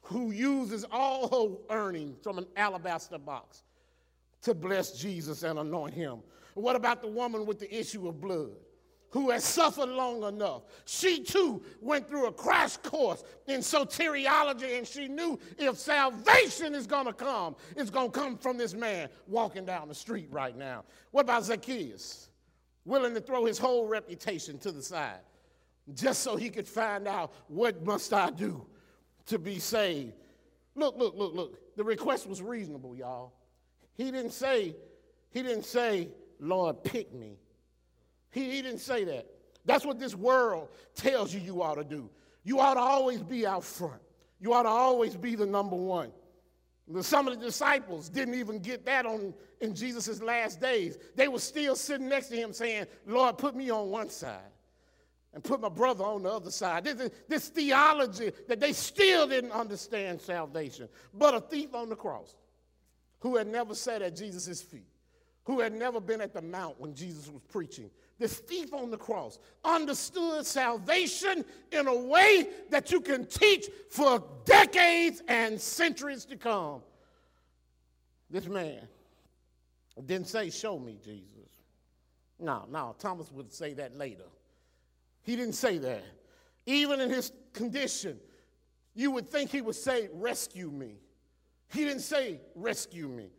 who 0.00 0.30
uses 0.30 0.86
all 0.90 1.28
her 1.28 1.76
earnings 1.76 2.16
from 2.22 2.38
an 2.38 2.46
alabaster 2.56 3.18
box 3.18 3.64
to 4.42 4.54
bless 4.54 4.92
Jesus 4.92 5.42
and 5.42 5.58
anoint 5.58 5.92
him. 5.92 6.20
What 6.54 6.76
about 6.76 7.02
the 7.02 7.08
woman 7.08 7.44
with 7.44 7.58
the 7.58 7.78
issue 7.78 8.08
of 8.08 8.20
blood? 8.20 8.52
Who 9.16 9.30
has 9.30 9.44
suffered 9.44 9.88
long 9.88 10.24
enough. 10.24 10.64
She 10.84 11.22
too 11.22 11.62
went 11.80 12.06
through 12.06 12.26
a 12.26 12.32
crash 12.32 12.76
course 12.76 13.24
in 13.46 13.60
soteriology, 13.60 14.76
and 14.76 14.86
she 14.86 15.08
knew 15.08 15.38
if 15.56 15.78
salvation 15.78 16.74
is 16.74 16.86
going 16.86 17.06
to 17.06 17.14
come, 17.14 17.56
it's 17.76 17.88
going 17.88 18.10
to 18.10 18.18
come 18.18 18.36
from 18.36 18.58
this 18.58 18.74
man 18.74 19.08
walking 19.26 19.64
down 19.64 19.88
the 19.88 19.94
street 19.94 20.28
right 20.30 20.54
now. 20.54 20.84
What 21.12 21.22
about 21.22 21.44
Zacchaeus? 21.44 22.28
Willing 22.84 23.14
to 23.14 23.20
throw 23.22 23.46
his 23.46 23.56
whole 23.56 23.86
reputation 23.86 24.58
to 24.58 24.70
the 24.70 24.82
side 24.82 25.20
just 25.94 26.22
so 26.22 26.36
he 26.36 26.50
could 26.50 26.68
find 26.68 27.08
out 27.08 27.32
what 27.48 27.86
must 27.86 28.12
I 28.12 28.28
do 28.28 28.66
to 29.28 29.38
be 29.38 29.58
saved. 29.58 30.12
Look, 30.74 30.98
look, 30.98 31.14
look, 31.16 31.34
look. 31.34 31.76
The 31.76 31.84
request 31.84 32.26
was 32.26 32.42
reasonable, 32.42 32.94
y'all. 32.94 33.32
He 33.94 34.10
didn't 34.10 34.32
say, 34.32 34.76
he 35.30 35.42
didn't 35.42 35.64
say, 35.64 36.10
Lord, 36.38 36.84
pick 36.84 37.14
me. 37.14 37.38
He, 38.30 38.50
he 38.50 38.62
didn't 38.62 38.80
say 38.80 39.04
that. 39.04 39.26
That's 39.64 39.84
what 39.84 39.98
this 39.98 40.14
world 40.14 40.68
tells 40.94 41.34
you 41.34 41.40
you 41.40 41.62
ought 41.62 41.74
to 41.74 41.84
do. 41.84 42.08
You 42.44 42.60
ought 42.60 42.74
to 42.74 42.80
always 42.80 43.22
be 43.22 43.46
out 43.46 43.64
front. 43.64 44.00
You 44.40 44.52
ought 44.52 44.62
to 44.62 44.68
always 44.68 45.16
be 45.16 45.34
the 45.34 45.46
number 45.46 45.76
one. 45.76 46.12
Some 47.00 47.26
of 47.26 47.38
the 47.38 47.44
disciples 47.44 48.08
didn't 48.08 48.34
even 48.34 48.60
get 48.60 48.86
that 48.86 49.06
on 49.06 49.34
in 49.60 49.74
Jesus' 49.74 50.22
last 50.22 50.60
days. 50.60 50.96
They 51.16 51.26
were 51.26 51.40
still 51.40 51.74
sitting 51.74 52.08
next 52.08 52.28
to 52.28 52.36
him 52.36 52.52
saying, 52.52 52.86
Lord, 53.06 53.38
put 53.38 53.56
me 53.56 53.70
on 53.70 53.90
one 53.90 54.08
side 54.08 54.52
and 55.34 55.42
put 55.42 55.60
my 55.60 55.68
brother 55.68 56.04
on 56.04 56.22
the 56.22 56.30
other 56.30 56.52
side. 56.52 56.84
This, 56.84 57.10
this 57.28 57.48
theology 57.48 58.30
that 58.46 58.60
they 58.60 58.72
still 58.72 59.26
didn't 59.26 59.50
understand 59.50 60.20
salvation. 60.20 60.88
But 61.12 61.34
a 61.34 61.40
thief 61.40 61.74
on 61.74 61.88
the 61.88 61.96
cross 61.96 62.36
who 63.18 63.36
had 63.36 63.48
never 63.48 63.74
sat 63.74 64.00
at 64.00 64.14
Jesus' 64.14 64.62
feet, 64.62 64.86
who 65.44 65.58
had 65.58 65.72
never 65.72 66.00
been 66.00 66.20
at 66.20 66.32
the 66.32 66.42
mount 66.42 66.80
when 66.80 66.94
Jesus 66.94 67.28
was 67.28 67.42
preaching, 67.48 67.90
this 68.18 68.38
thief 68.38 68.72
on 68.72 68.90
the 68.90 68.96
cross 68.96 69.38
understood 69.64 70.46
salvation 70.46 71.44
in 71.70 71.86
a 71.86 71.94
way 71.94 72.48
that 72.70 72.90
you 72.90 73.00
can 73.00 73.26
teach 73.26 73.66
for 73.90 74.24
decades 74.44 75.22
and 75.28 75.60
centuries 75.60 76.24
to 76.26 76.36
come. 76.36 76.80
This 78.30 78.46
man 78.46 78.80
didn't 80.04 80.28
say, 80.28 80.50
Show 80.50 80.78
me, 80.78 80.98
Jesus. 81.04 81.26
No, 82.38 82.64
no, 82.70 82.94
Thomas 82.98 83.30
would 83.32 83.52
say 83.52 83.74
that 83.74 83.96
later. 83.96 84.24
He 85.22 85.36
didn't 85.36 85.54
say 85.54 85.78
that. 85.78 86.04
Even 86.64 87.00
in 87.00 87.10
his 87.10 87.32
condition, 87.52 88.18
you 88.94 89.10
would 89.10 89.28
think 89.28 89.50
he 89.50 89.60
would 89.60 89.76
say, 89.76 90.08
Rescue 90.12 90.70
me. 90.70 91.00
He 91.72 91.84
didn't 91.84 92.00
say, 92.00 92.40
Rescue 92.54 93.08
me 93.08 93.30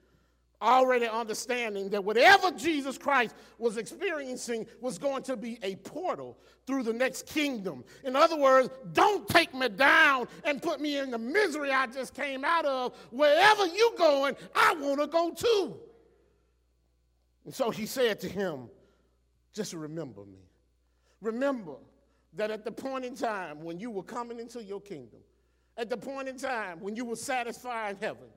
already 0.61 1.07
understanding 1.07 1.89
that 1.89 2.03
whatever 2.03 2.51
Jesus 2.51 2.97
Christ 2.97 3.35
was 3.57 3.77
experiencing 3.77 4.65
was 4.81 4.97
going 4.97 5.23
to 5.23 5.37
be 5.37 5.59
a 5.61 5.75
portal 5.77 6.37
through 6.65 6.83
the 6.83 6.93
next 6.93 7.27
kingdom. 7.27 7.83
In 8.03 8.15
other 8.15 8.37
words, 8.37 8.69
don't 8.93 9.27
take 9.27 9.53
me 9.53 9.69
down 9.69 10.27
and 10.43 10.61
put 10.61 10.81
me 10.81 10.97
in 10.97 11.11
the 11.11 11.17
misery 11.17 11.71
I 11.71 11.87
just 11.87 12.13
came 12.13 12.43
out 12.43 12.65
of. 12.65 12.95
Wherever 13.11 13.67
you're 13.67 13.97
going, 13.97 14.35
I 14.55 14.73
want 14.75 14.99
to 14.99 15.07
go 15.07 15.31
too. 15.31 15.77
And 17.45 17.53
so 17.53 17.69
he 17.69 17.85
said 17.85 18.19
to 18.21 18.29
him, 18.29 18.69
just 19.53 19.73
remember 19.73 20.25
me. 20.25 20.39
Remember 21.21 21.75
that 22.33 22.51
at 22.51 22.65
the 22.65 22.71
point 22.71 23.05
in 23.05 23.15
time 23.15 23.63
when 23.63 23.79
you 23.79 23.89
were 23.89 24.03
coming 24.03 24.39
into 24.39 24.63
your 24.63 24.81
kingdom, 24.81 25.19
at 25.77 25.89
the 25.89 25.97
point 25.97 26.27
in 26.27 26.37
time 26.37 26.79
when 26.79 26.95
you 26.95 27.05
were 27.05 27.15
satisfied 27.15 27.95
in 27.95 28.01
heaven, 28.01 28.27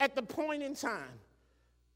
at 0.00 0.14
the 0.14 0.22
point 0.22 0.62
in 0.62 0.74
time 0.74 1.18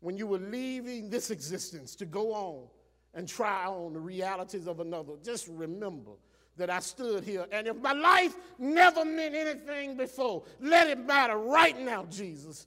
when 0.02 0.16
you 0.16 0.26
were 0.26 0.38
leaving 0.38 1.08
this 1.08 1.30
existence 1.30 1.94
to 1.94 2.04
go 2.04 2.34
on 2.34 2.66
and 3.14 3.28
try 3.28 3.66
on 3.66 3.92
the 3.92 4.00
realities 4.00 4.66
of 4.66 4.80
another, 4.80 5.12
just 5.24 5.46
remember 5.46 6.10
that 6.56 6.68
I 6.68 6.80
stood 6.80 7.22
here. 7.22 7.46
And 7.52 7.68
if 7.68 7.76
my 7.76 7.92
life 7.92 8.34
never 8.58 9.04
meant 9.04 9.36
anything 9.36 9.96
before, 9.96 10.42
let 10.60 10.88
it 10.88 10.98
matter 10.98 11.36
right 11.36 11.78
now, 11.80 12.04
Jesus. 12.10 12.66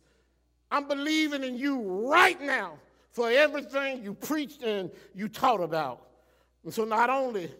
I'm 0.71 0.87
believing 0.87 1.43
in 1.43 1.57
you 1.57 1.81
right 1.81 2.41
now 2.41 2.79
for 3.11 3.29
everything 3.29 4.01
you 4.01 4.13
preached 4.13 4.63
and 4.63 4.89
you 5.13 5.27
taught 5.27 5.61
about. 5.61 6.07
And 6.63 6.73
so 6.73 6.85
not 6.85 7.09
only 7.09 7.51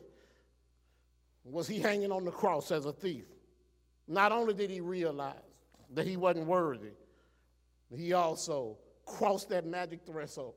was 1.43 1.67
he 1.67 1.79
hanging 1.79 2.13
on 2.13 2.23
the 2.23 2.31
cross 2.31 2.71
as 2.71 2.85
a 2.85 2.93
thief, 2.93 3.25
not 4.07 4.31
only 4.31 4.53
did 4.53 4.69
he 4.69 4.79
realize 4.79 5.35
that 5.93 6.07
he 6.07 6.15
wasn't 6.15 6.47
worthy, 6.47 6.91
he 7.93 8.13
also 8.13 8.77
cross 9.06 9.46
that 9.46 9.65
magic 9.65 10.02
threshold 10.06 10.56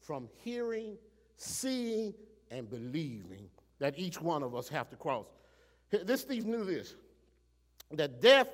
from 0.00 0.28
hearing, 0.42 0.96
seeing, 1.36 2.14
and 2.50 2.68
believing 2.68 3.48
that 3.78 3.98
each 3.98 4.20
one 4.20 4.42
of 4.42 4.54
us 4.54 4.68
have 4.68 4.88
to 4.90 4.96
cross. 4.96 5.26
This 5.90 6.22
thief 6.22 6.44
knew 6.44 6.64
this 6.64 6.94
that 7.92 8.20
death 8.20 8.48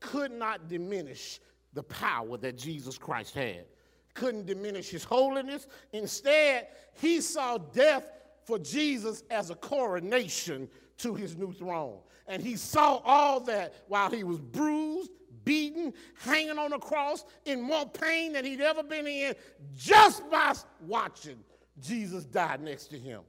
could 0.00 0.30
not 0.30 0.68
diminish 0.68 1.40
the 1.72 1.82
power 1.82 2.36
that 2.36 2.56
Jesus 2.56 2.98
Christ 2.98 3.34
had, 3.34 3.64
couldn't 4.12 4.46
diminish 4.46 4.90
his 4.90 5.04
holiness. 5.04 5.66
Instead, 5.92 6.68
he 6.92 7.20
saw 7.20 7.58
death 7.58 8.04
for 8.44 8.58
Jesus 8.58 9.22
as 9.30 9.50
a 9.50 9.54
coronation 9.54 10.68
to 10.98 11.14
his 11.14 11.36
new 11.36 11.52
throne. 11.52 11.98
And 12.26 12.42
he 12.42 12.56
saw 12.56 13.00
all 13.04 13.40
that 13.40 13.74
while 13.88 14.10
he 14.10 14.22
was 14.22 14.40
bruised, 14.40 15.10
beaten, 15.44 15.92
hanging 16.20 16.58
on 16.58 16.72
a 16.72 16.78
cross 16.78 17.24
in 17.44 17.60
more 17.60 17.86
pain 17.86 18.32
than 18.32 18.44
he'd 18.44 18.60
ever 18.60 18.82
been 18.82 19.06
in 19.06 19.34
just 19.76 20.28
by 20.30 20.54
watching 20.86 21.38
Jesus 21.80 22.24
die 22.24 22.58
next 22.60 22.86
to 22.86 22.98
him. 22.98 23.20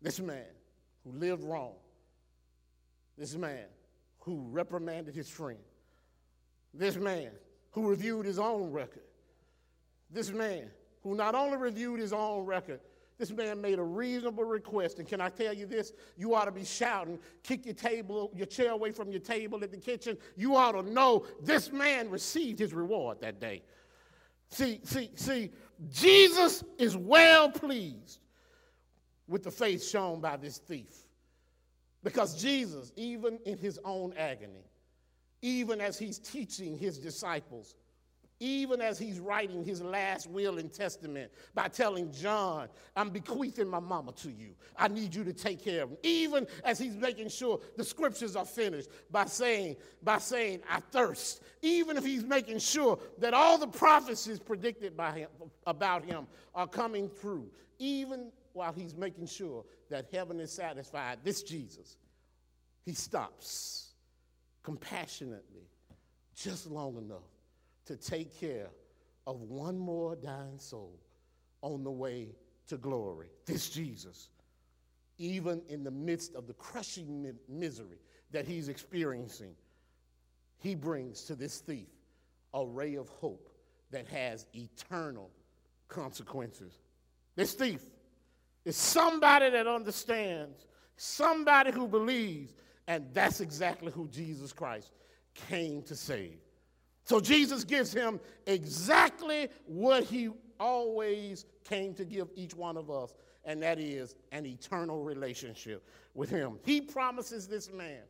This 0.00 0.20
man 0.20 0.44
who 1.04 1.12
lived 1.12 1.42
wrong, 1.44 1.74
this 3.16 3.34
man 3.34 3.66
who 4.20 4.46
reprimanded 4.50 5.14
his 5.14 5.28
friend, 5.28 5.58
this 6.72 6.96
man 6.96 7.30
who 7.70 7.88
reviewed 7.88 8.26
his 8.26 8.38
own 8.38 8.70
record, 8.70 9.02
this 10.10 10.30
man 10.30 10.70
who 11.02 11.14
not 11.14 11.34
only 11.34 11.56
reviewed 11.56 12.00
his 12.00 12.12
own 12.12 12.44
record, 12.44 12.80
this 13.18 13.30
man 13.30 13.60
made 13.60 13.78
a 13.78 13.82
reasonable 13.82 14.44
request. 14.44 14.98
And 14.98 15.06
can 15.06 15.20
I 15.20 15.28
tell 15.28 15.52
you 15.52 15.66
this? 15.66 15.92
You 16.16 16.34
ought 16.34 16.46
to 16.46 16.52
be 16.52 16.64
shouting, 16.64 17.18
kick 17.42 17.64
your 17.64 17.74
table, 17.74 18.32
your 18.34 18.46
chair 18.46 18.72
away 18.72 18.90
from 18.90 19.10
your 19.10 19.20
table 19.20 19.62
at 19.62 19.70
the 19.70 19.76
kitchen. 19.76 20.18
You 20.36 20.56
ought 20.56 20.72
to 20.72 20.82
know 20.82 21.24
this 21.40 21.72
man 21.72 22.10
received 22.10 22.58
his 22.58 22.74
reward 22.74 23.20
that 23.20 23.40
day. 23.40 23.62
See, 24.48 24.80
see, 24.84 25.10
see, 25.14 25.50
Jesus 25.90 26.64
is 26.78 26.96
well 26.96 27.50
pleased 27.50 28.20
with 29.26 29.42
the 29.42 29.50
faith 29.50 29.84
shown 29.84 30.20
by 30.20 30.36
this 30.36 30.58
thief. 30.58 30.94
Because 32.02 32.40
Jesus, 32.40 32.92
even 32.96 33.38
in 33.46 33.56
his 33.58 33.80
own 33.84 34.12
agony, 34.16 34.66
even 35.40 35.80
as 35.80 35.98
he's 35.98 36.18
teaching 36.18 36.76
his 36.76 36.98
disciples, 36.98 37.76
even 38.44 38.82
as 38.82 38.98
he's 38.98 39.18
writing 39.18 39.64
his 39.64 39.80
last 39.80 40.28
will 40.28 40.58
and 40.58 40.70
testament 40.70 41.32
by 41.54 41.66
telling 41.66 42.12
John, 42.12 42.68
I'm 42.94 43.08
bequeathing 43.08 43.66
my 43.66 43.80
mama 43.80 44.12
to 44.12 44.28
you. 44.30 44.50
I 44.76 44.88
need 44.88 45.14
you 45.14 45.24
to 45.24 45.32
take 45.32 45.64
care 45.64 45.84
of 45.84 45.90
him. 45.92 45.96
Even 46.02 46.46
as 46.62 46.78
he's 46.78 46.94
making 46.94 47.30
sure 47.30 47.58
the 47.78 47.84
scriptures 47.84 48.36
are 48.36 48.44
finished 48.44 48.90
by 49.10 49.24
saying, 49.24 49.76
by 50.02 50.18
saying, 50.18 50.60
I 50.68 50.80
thirst. 50.90 51.42
Even 51.62 51.96
if 51.96 52.04
he's 52.04 52.22
making 52.22 52.58
sure 52.58 52.98
that 53.18 53.32
all 53.32 53.56
the 53.56 53.66
prophecies 53.66 54.38
predicted 54.38 54.94
by 54.94 55.12
him 55.12 55.30
about 55.66 56.04
him 56.04 56.26
are 56.54 56.66
coming 56.66 57.08
through. 57.08 57.50
Even 57.78 58.30
while 58.52 58.74
he's 58.74 58.94
making 58.94 59.26
sure 59.26 59.64
that 59.88 60.04
heaven 60.12 60.38
is 60.38 60.52
satisfied, 60.52 61.20
this 61.24 61.42
Jesus, 61.42 61.96
he 62.84 62.92
stops 62.92 63.94
compassionately 64.62 65.70
just 66.34 66.70
long 66.70 66.98
enough 66.98 67.22
to 67.86 67.96
take 67.96 68.38
care 68.38 68.68
of 69.26 69.40
one 69.42 69.78
more 69.78 70.16
dying 70.16 70.58
soul 70.58 70.98
on 71.62 71.82
the 71.82 71.90
way 71.90 72.34
to 72.68 72.76
glory. 72.76 73.28
This 73.46 73.68
Jesus, 73.68 74.28
even 75.18 75.62
in 75.68 75.84
the 75.84 75.90
midst 75.90 76.34
of 76.34 76.46
the 76.46 76.54
crushing 76.54 77.22
mi- 77.22 77.32
misery 77.48 77.98
that 78.30 78.46
he's 78.46 78.68
experiencing, 78.68 79.54
he 80.58 80.74
brings 80.74 81.24
to 81.24 81.34
this 81.34 81.58
thief 81.58 81.88
a 82.52 82.64
ray 82.64 82.94
of 82.94 83.08
hope 83.08 83.50
that 83.90 84.06
has 84.08 84.46
eternal 84.54 85.30
consequences. 85.88 86.78
This 87.36 87.54
thief 87.54 87.82
is 88.64 88.76
somebody 88.76 89.50
that 89.50 89.66
understands, 89.66 90.66
somebody 90.96 91.70
who 91.70 91.86
believes, 91.86 92.54
and 92.86 93.06
that's 93.12 93.40
exactly 93.40 93.92
who 93.92 94.08
Jesus 94.08 94.52
Christ 94.52 94.90
came 95.34 95.82
to 95.82 95.94
save. 95.94 96.38
So 97.04 97.20
Jesus 97.20 97.64
gives 97.64 97.92
him 97.92 98.18
exactly 98.46 99.48
what 99.66 100.04
he 100.04 100.30
always 100.58 101.44
came 101.64 101.94
to 101.94 102.04
give 102.04 102.28
each 102.34 102.54
one 102.54 102.76
of 102.76 102.90
us, 102.90 103.14
and 103.44 103.62
that 103.62 103.78
is 103.78 104.14
an 104.32 104.46
eternal 104.46 105.02
relationship 105.02 105.86
with 106.14 106.30
him. 106.30 106.58
He 106.64 106.80
promises 106.80 107.46
this 107.46 107.70
man 107.72 108.02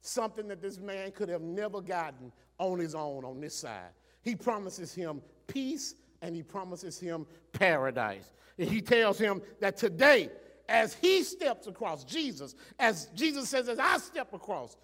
something 0.00 0.48
that 0.48 0.62
this 0.62 0.78
man 0.78 1.10
could 1.10 1.28
have 1.28 1.42
never 1.42 1.80
gotten 1.80 2.32
on 2.58 2.78
his 2.78 2.94
own 2.94 3.24
on 3.24 3.40
this 3.40 3.54
side. 3.54 3.90
He 4.22 4.34
promises 4.34 4.94
him 4.94 5.20
peace 5.46 5.94
and 6.22 6.34
he 6.34 6.42
promises 6.42 6.98
him 6.98 7.26
paradise. 7.52 8.30
And 8.58 8.68
he 8.68 8.80
tells 8.80 9.18
him 9.18 9.42
that 9.60 9.76
today, 9.76 10.30
as 10.68 10.94
he 10.94 11.22
steps 11.22 11.66
across, 11.66 12.04
Jesus, 12.04 12.54
as 12.78 13.06
Jesus 13.14 13.48
says, 13.48 13.68
as 13.68 13.78
I 13.78 13.98
step 13.98 14.32
across, 14.32 14.76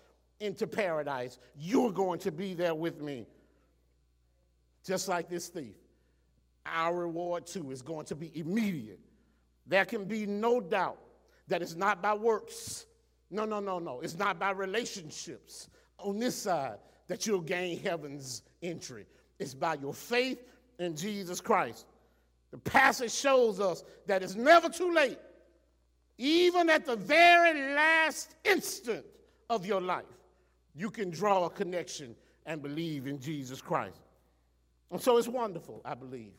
into 0.43 0.67
paradise. 0.67 1.39
You're 1.57 1.93
going 1.93 2.19
to 2.21 2.33
be 2.33 2.55
there 2.55 2.75
with 2.75 3.01
me. 3.01 3.27
Just 4.85 5.09
like 5.09 5.29
this 5.29 5.49
thief. 5.49 5.77
Our 6.67 6.95
reward 6.95 7.47
too 7.47 7.71
is 7.71 7.83
going 7.83 8.07
to 8.07 8.15
be 8.15 8.31
immediate. 8.39 9.01
There 9.67 9.85
can 9.85 10.05
be 10.05 10.27
no 10.27 10.61
doubt 10.61 10.99
that 11.49 11.63
it's 11.63 11.77
not 11.77 12.03
by 12.03 12.15
works. 12.15 12.87
No, 13.31 13.45
no, 13.45 13.61
no, 13.61 13.79
no. 13.79 14.01
It's 14.01 14.19
not 14.19 14.39
by 14.39 14.51
relationships 14.51 15.69
on 15.99 16.19
this 16.19 16.37
side, 16.37 16.79
that 17.07 17.27
you'll 17.27 17.41
gain 17.41 17.79
heaven's 17.81 18.43
entry. 18.63 19.07
It's 19.39 19.55
by 19.55 19.75
your 19.75 19.95
faith 19.95 20.43
in 20.79 20.97
Jesus 20.97 21.41
Christ. 21.41 21.87
The 22.51 22.59
passage 22.59 23.13
shows 23.13 23.61
us 23.61 23.85
that 24.07 24.23
it's 24.23 24.35
never 24.35 24.69
too 24.69 24.93
late, 24.93 25.19
even 26.19 26.69
at 26.69 26.85
the 26.85 26.97
very 26.97 27.75
last 27.75 28.35
instant 28.45 29.05
of 29.49 29.65
your 29.65 29.81
life, 29.81 30.05
you 30.75 30.91
can 30.91 31.11
draw 31.11 31.45
a 31.45 31.51
connection 31.51 32.15
and 32.47 32.63
believe 32.63 33.07
in 33.07 33.19
Jesus 33.21 33.61
Christ. 33.61 34.01
And 34.91 35.01
so 35.01 35.17
it's 35.17 35.29
wonderful, 35.29 35.81
I 35.85 35.95
believe, 35.95 36.33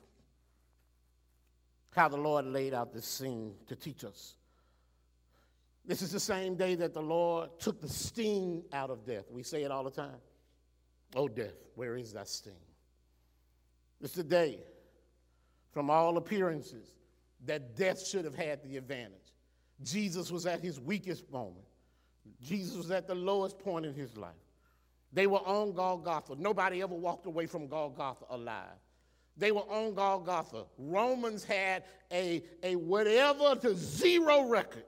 how 1.91 2.07
the 2.07 2.17
Lord 2.17 2.45
laid 2.45 2.73
out 2.73 2.93
this 2.93 3.05
scene 3.05 3.53
to 3.67 3.75
teach 3.75 4.03
us. 4.03 4.35
This 5.85 6.01
is 6.01 6.11
the 6.11 6.19
same 6.19 6.55
day 6.55 6.75
that 6.75 6.93
the 6.93 7.01
Lord 7.01 7.49
took 7.59 7.81
the 7.81 7.89
sting 7.89 8.63
out 8.71 8.89
of 8.89 9.05
death. 9.05 9.25
We 9.29 9.43
say 9.43 9.63
it 9.63 9.71
all 9.71 9.83
the 9.83 9.91
time. 9.91 10.15
Oh, 11.15 11.27
death, 11.27 11.55
where 11.75 11.95
is 11.97 12.13
that 12.13 12.27
sting? 12.27 12.53
It's 14.01 14.13
the 14.13 14.23
day, 14.23 14.59
from 15.71 15.89
all 15.89 16.17
appearances, 16.17 16.93
that 17.45 17.75
death 17.75 18.05
should 18.05 18.25
have 18.25 18.35
had 18.35 18.63
the 18.63 18.77
advantage. 18.77 19.33
Jesus 19.83 20.31
was 20.31 20.45
at 20.45 20.61
his 20.61 20.79
weakest 20.79 21.29
moment. 21.31 21.65
Jesus 22.41 22.75
was 22.75 22.91
at 22.91 23.07
the 23.07 23.15
lowest 23.15 23.59
point 23.59 23.85
in 23.85 23.93
his 23.93 24.17
life. 24.17 24.31
They 25.11 25.27
were 25.27 25.39
on 25.39 25.73
Golgotha. 25.73 26.35
Nobody 26.37 26.81
ever 26.81 26.95
walked 26.95 27.25
away 27.25 27.45
from 27.45 27.67
Golgotha 27.67 28.25
alive. 28.29 28.79
They 29.37 29.51
were 29.51 29.61
on 29.61 29.93
Golgotha. 29.93 30.65
Romans 30.77 31.43
had 31.43 31.83
a, 32.11 32.43
a 32.61 32.75
whatever 32.75 33.55
to 33.55 33.75
zero 33.75 34.47
record 34.47 34.85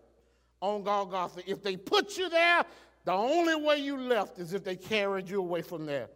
on 0.62 0.84
Golgotha. 0.84 1.42
If 1.50 1.64
they 1.64 1.78
put 1.78 2.18
you 2.18 2.30
there, 2.30 2.64
the 3.06 3.12
only 3.12 3.56
way 3.56 3.78
you 3.78 3.98
left 3.98 4.40
is 4.40 4.54
if 4.54 4.64
they 4.64 4.76
carried 4.76 5.30
you 5.30 5.40
away 5.40 5.62
from 5.62 5.86
there. 5.86 6.10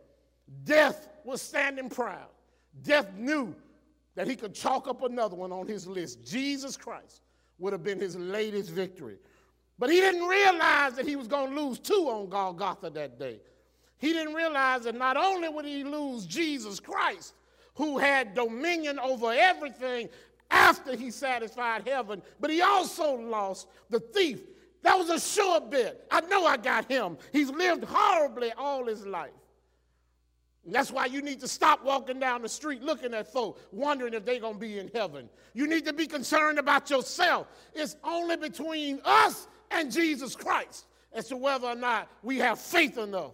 Death 0.63 1.07
was 1.23 1.41
standing 1.41 1.89
proud. 1.89 2.29
Death 2.83 3.11
knew 3.15 3.55
that 4.15 4.27
he 4.27 4.35
could 4.35 4.53
chalk 4.53 4.87
up 4.87 5.03
another 5.03 5.35
one 5.35 5.51
on 5.51 5.67
his 5.67 5.87
list. 5.87 6.23
Jesus 6.23 6.75
Christ 6.75 7.21
would 7.59 7.73
have 7.73 7.83
been 7.83 7.99
his 7.99 8.15
latest 8.15 8.71
victory. 8.71 9.17
But 9.79 9.89
he 9.89 10.01
didn't 10.01 10.27
realize 10.27 10.93
that 10.93 11.07
he 11.07 11.15
was 11.15 11.27
going 11.27 11.55
to 11.55 11.61
lose 11.61 11.79
two 11.79 12.09
on 12.09 12.29
Golgotha 12.29 12.89
that 12.89 13.17
day. 13.17 13.39
He 13.97 14.11
didn't 14.11 14.33
realize 14.33 14.83
that 14.83 14.95
not 14.95 15.15
only 15.15 15.47
would 15.47 15.65
he 15.65 15.85
lose 15.85 16.25
Jesus 16.25 16.79
Christ, 16.79 17.33
who 17.75 17.97
had 17.97 18.35
dominion 18.35 18.99
over 18.99 19.31
everything 19.31 20.09
after 20.51 20.95
he 20.95 21.11
satisfied 21.11 21.87
heaven, 21.87 22.21
but 22.41 22.49
he 22.49 22.61
also 22.61 23.15
lost 23.15 23.67
the 23.89 24.01
thief. 24.01 24.41
That 24.83 24.97
was 24.97 25.09
a 25.09 25.19
sure 25.19 25.61
bet. 25.61 26.05
I 26.11 26.21
know 26.21 26.45
I 26.45 26.57
got 26.57 26.89
him. 26.91 27.17
He's 27.31 27.49
lived 27.49 27.85
horribly 27.85 28.51
all 28.57 28.85
his 28.85 29.05
life. 29.05 29.31
That's 30.65 30.91
why 30.91 31.05
you 31.05 31.21
need 31.21 31.39
to 31.39 31.47
stop 31.47 31.83
walking 31.83 32.19
down 32.19 32.41
the 32.41 32.49
street 32.49 32.81
looking 32.83 33.13
at 33.13 33.31
folk, 33.31 33.59
wondering 33.71 34.13
if 34.13 34.25
they're 34.25 34.39
going 34.39 34.55
to 34.55 34.59
be 34.59 34.77
in 34.77 34.89
heaven. 34.93 35.29
You 35.53 35.67
need 35.67 35.85
to 35.85 35.93
be 35.93 36.05
concerned 36.05 36.59
about 36.59 36.89
yourself. 36.89 37.47
It's 37.73 37.95
only 38.03 38.37
between 38.37 38.99
us 39.03 39.47
and 39.71 39.91
Jesus 39.91 40.35
Christ 40.35 40.85
as 41.13 41.27
to 41.27 41.37
whether 41.37 41.67
or 41.67 41.75
not 41.75 42.09
we 42.21 42.37
have 42.37 42.59
faith 42.59 42.97
enough 42.97 43.33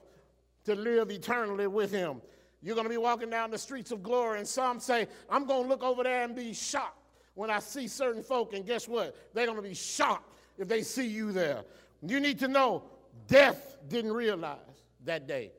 to 0.65 0.75
live 0.75 1.11
eternally 1.11 1.67
with 1.67 1.91
him. 1.91 2.21
You're 2.61 2.75
going 2.75 2.85
to 2.85 2.89
be 2.89 2.97
walking 2.97 3.29
down 3.29 3.51
the 3.51 3.57
streets 3.57 3.91
of 3.91 4.01
glory, 4.01 4.39
and 4.39 4.47
some 4.47 4.79
say, 4.79 5.07
I'm 5.29 5.45
going 5.45 5.63
to 5.63 5.69
look 5.69 5.83
over 5.83 6.03
there 6.03 6.23
and 6.23 6.35
be 6.35 6.53
shocked 6.53 6.97
when 7.35 7.49
I 7.49 7.59
see 7.59 7.87
certain 7.87 8.23
folk, 8.23 8.53
and 8.53 8.65
guess 8.65 8.87
what? 8.87 9.15
They're 9.33 9.45
going 9.45 9.57
to 9.57 9.61
be 9.61 9.75
shocked 9.75 10.33
if 10.57 10.67
they 10.67 10.81
see 10.81 11.05
you 11.05 11.31
there. 11.31 11.63
You 12.01 12.19
need 12.19 12.39
to 12.39 12.47
know 12.47 12.83
death 13.27 13.77
didn't 13.87 14.13
realize 14.13 14.57
that 15.03 15.27
day 15.27 15.51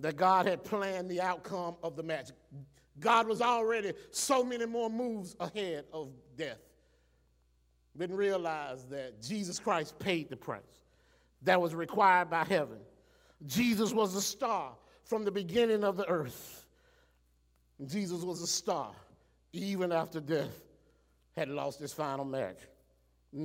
that 0.00 0.16
God 0.16 0.46
had 0.46 0.62
planned 0.62 1.10
the 1.10 1.20
outcome 1.20 1.74
of 1.82 1.96
the 1.96 2.02
match. 2.02 2.30
God 3.00 3.26
was 3.26 3.40
already 3.40 3.94
so 4.10 4.44
many 4.44 4.66
more 4.66 4.90
moves 4.90 5.34
ahead 5.40 5.84
of 5.92 6.10
death. 6.36 6.58
Didn't 7.98 8.16
realize 8.16 8.84
that 8.86 9.20
Jesus 9.20 9.58
Christ 9.58 9.98
paid 9.98 10.30
the 10.30 10.36
price 10.36 10.62
that 11.42 11.60
was 11.60 11.74
required 11.74 12.30
by 12.30 12.44
heaven. 12.44 12.78
Jesus 13.46 13.92
was 13.92 14.14
a 14.14 14.22
star 14.22 14.72
from 15.04 15.24
the 15.24 15.30
beginning 15.30 15.84
of 15.84 15.96
the 15.96 16.08
earth. 16.08 16.66
Jesus 17.86 18.22
was 18.22 18.42
a 18.42 18.46
star 18.46 18.92
even 19.52 19.92
after 19.92 20.20
death 20.20 20.62
had 21.36 21.48
lost 21.48 21.80
his 21.80 21.92
final 21.92 22.24
match. 22.24 22.58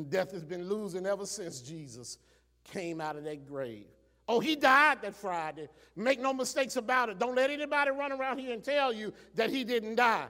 Death 0.09 0.31
has 0.31 0.43
been 0.43 0.67
losing 0.67 1.05
ever 1.05 1.25
since 1.25 1.61
Jesus 1.61 2.17
came 2.63 3.01
out 3.01 3.15
of 3.15 3.23
that 3.23 3.47
grave. 3.47 3.85
Oh, 4.27 4.39
he 4.39 4.55
died 4.55 5.01
that 5.01 5.15
Friday. 5.15 5.67
Make 5.95 6.19
no 6.19 6.33
mistakes 6.33 6.75
about 6.75 7.09
it. 7.09 7.19
Don't 7.19 7.35
let 7.35 7.49
anybody 7.49 7.91
run 7.91 8.11
around 8.11 8.39
here 8.39 8.53
and 8.53 8.63
tell 8.63 8.93
you 8.93 9.13
that 9.35 9.49
he 9.49 9.63
didn't 9.63 9.95
die. 9.95 10.27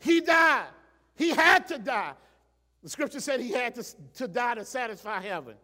He 0.00 0.20
died. 0.20 0.68
He 1.16 1.30
had 1.30 1.68
to 1.68 1.78
die. 1.78 2.14
The 2.86 2.90
scripture 2.90 3.18
said 3.18 3.40
he 3.40 3.50
had 3.50 3.74
to, 3.74 3.84
to 4.14 4.28
die 4.28 4.54
to 4.54 4.64
satisfy 4.64 5.20
heaven. 5.20 5.56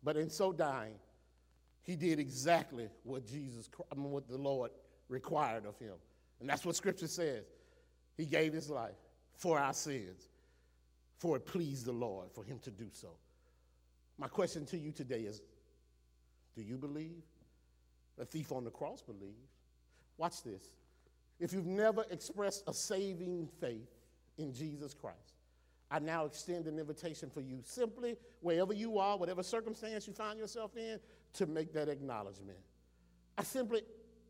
But 0.00 0.16
in 0.16 0.30
so 0.30 0.52
dying, 0.52 0.94
he 1.82 1.96
did 1.96 2.20
exactly 2.20 2.88
what 3.02 3.26
Jesus, 3.26 3.68
I 3.90 3.96
mean, 3.96 4.12
what 4.12 4.28
the 4.28 4.38
Lord 4.38 4.70
required 5.08 5.66
of 5.66 5.76
him. 5.76 5.94
And 6.38 6.48
that's 6.48 6.64
what 6.64 6.76
scripture 6.76 7.08
says. 7.08 7.46
He 8.16 8.26
gave 8.26 8.52
his 8.52 8.70
life 8.70 8.94
for 9.34 9.58
our 9.58 9.72
sins, 9.72 10.28
for 11.18 11.36
it 11.36 11.46
pleased 11.46 11.86
the 11.86 11.92
Lord 11.92 12.30
for 12.32 12.44
him 12.44 12.60
to 12.60 12.70
do 12.70 12.86
so. 12.92 13.08
My 14.18 14.28
question 14.28 14.64
to 14.66 14.78
you 14.78 14.92
today 14.92 15.22
is 15.22 15.42
do 16.54 16.62
you 16.62 16.78
believe? 16.78 17.24
The 18.18 18.24
thief 18.24 18.52
on 18.52 18.62
the 18.62 18.70
cross 18.70 19.02
believed. 19.02 19.48
Watch 20.16 20.44
this. 20.44 20.68
If 21.40 21.52
you've 21.52 21.66
never 21.66 22.04
expressed 22.08 22.62
a 22.68 22.72
saving 22.72 23.48
faith 23.60 23.90
in 24.38 24.52
Jesus 24.52 24.94
Christ, 24.94 25.34
I 25.90 25.98
now 25.98 26.24
extend 26.24 26.66
an 26.66 26.78
invitation 26.78 27.30
for 27.30 27.40
you 27.40 27.60
simply, 27.62 28.16
wherever 28.40 28.72
you 28.72 28.98
are, 28.98 29.16
whatever 29.16 29.42
circumstance 29.42 30.06
you 30.06 30.12
find 30.12 30.38
yourself 30.38 30.76
in, 30.76 30.98
to 31.34 31.46
make 31.46 31.72
that 31.74 31.88
acknowledgement. 31.88 32.58
I 33.36 33.42
simply 33.42 33.82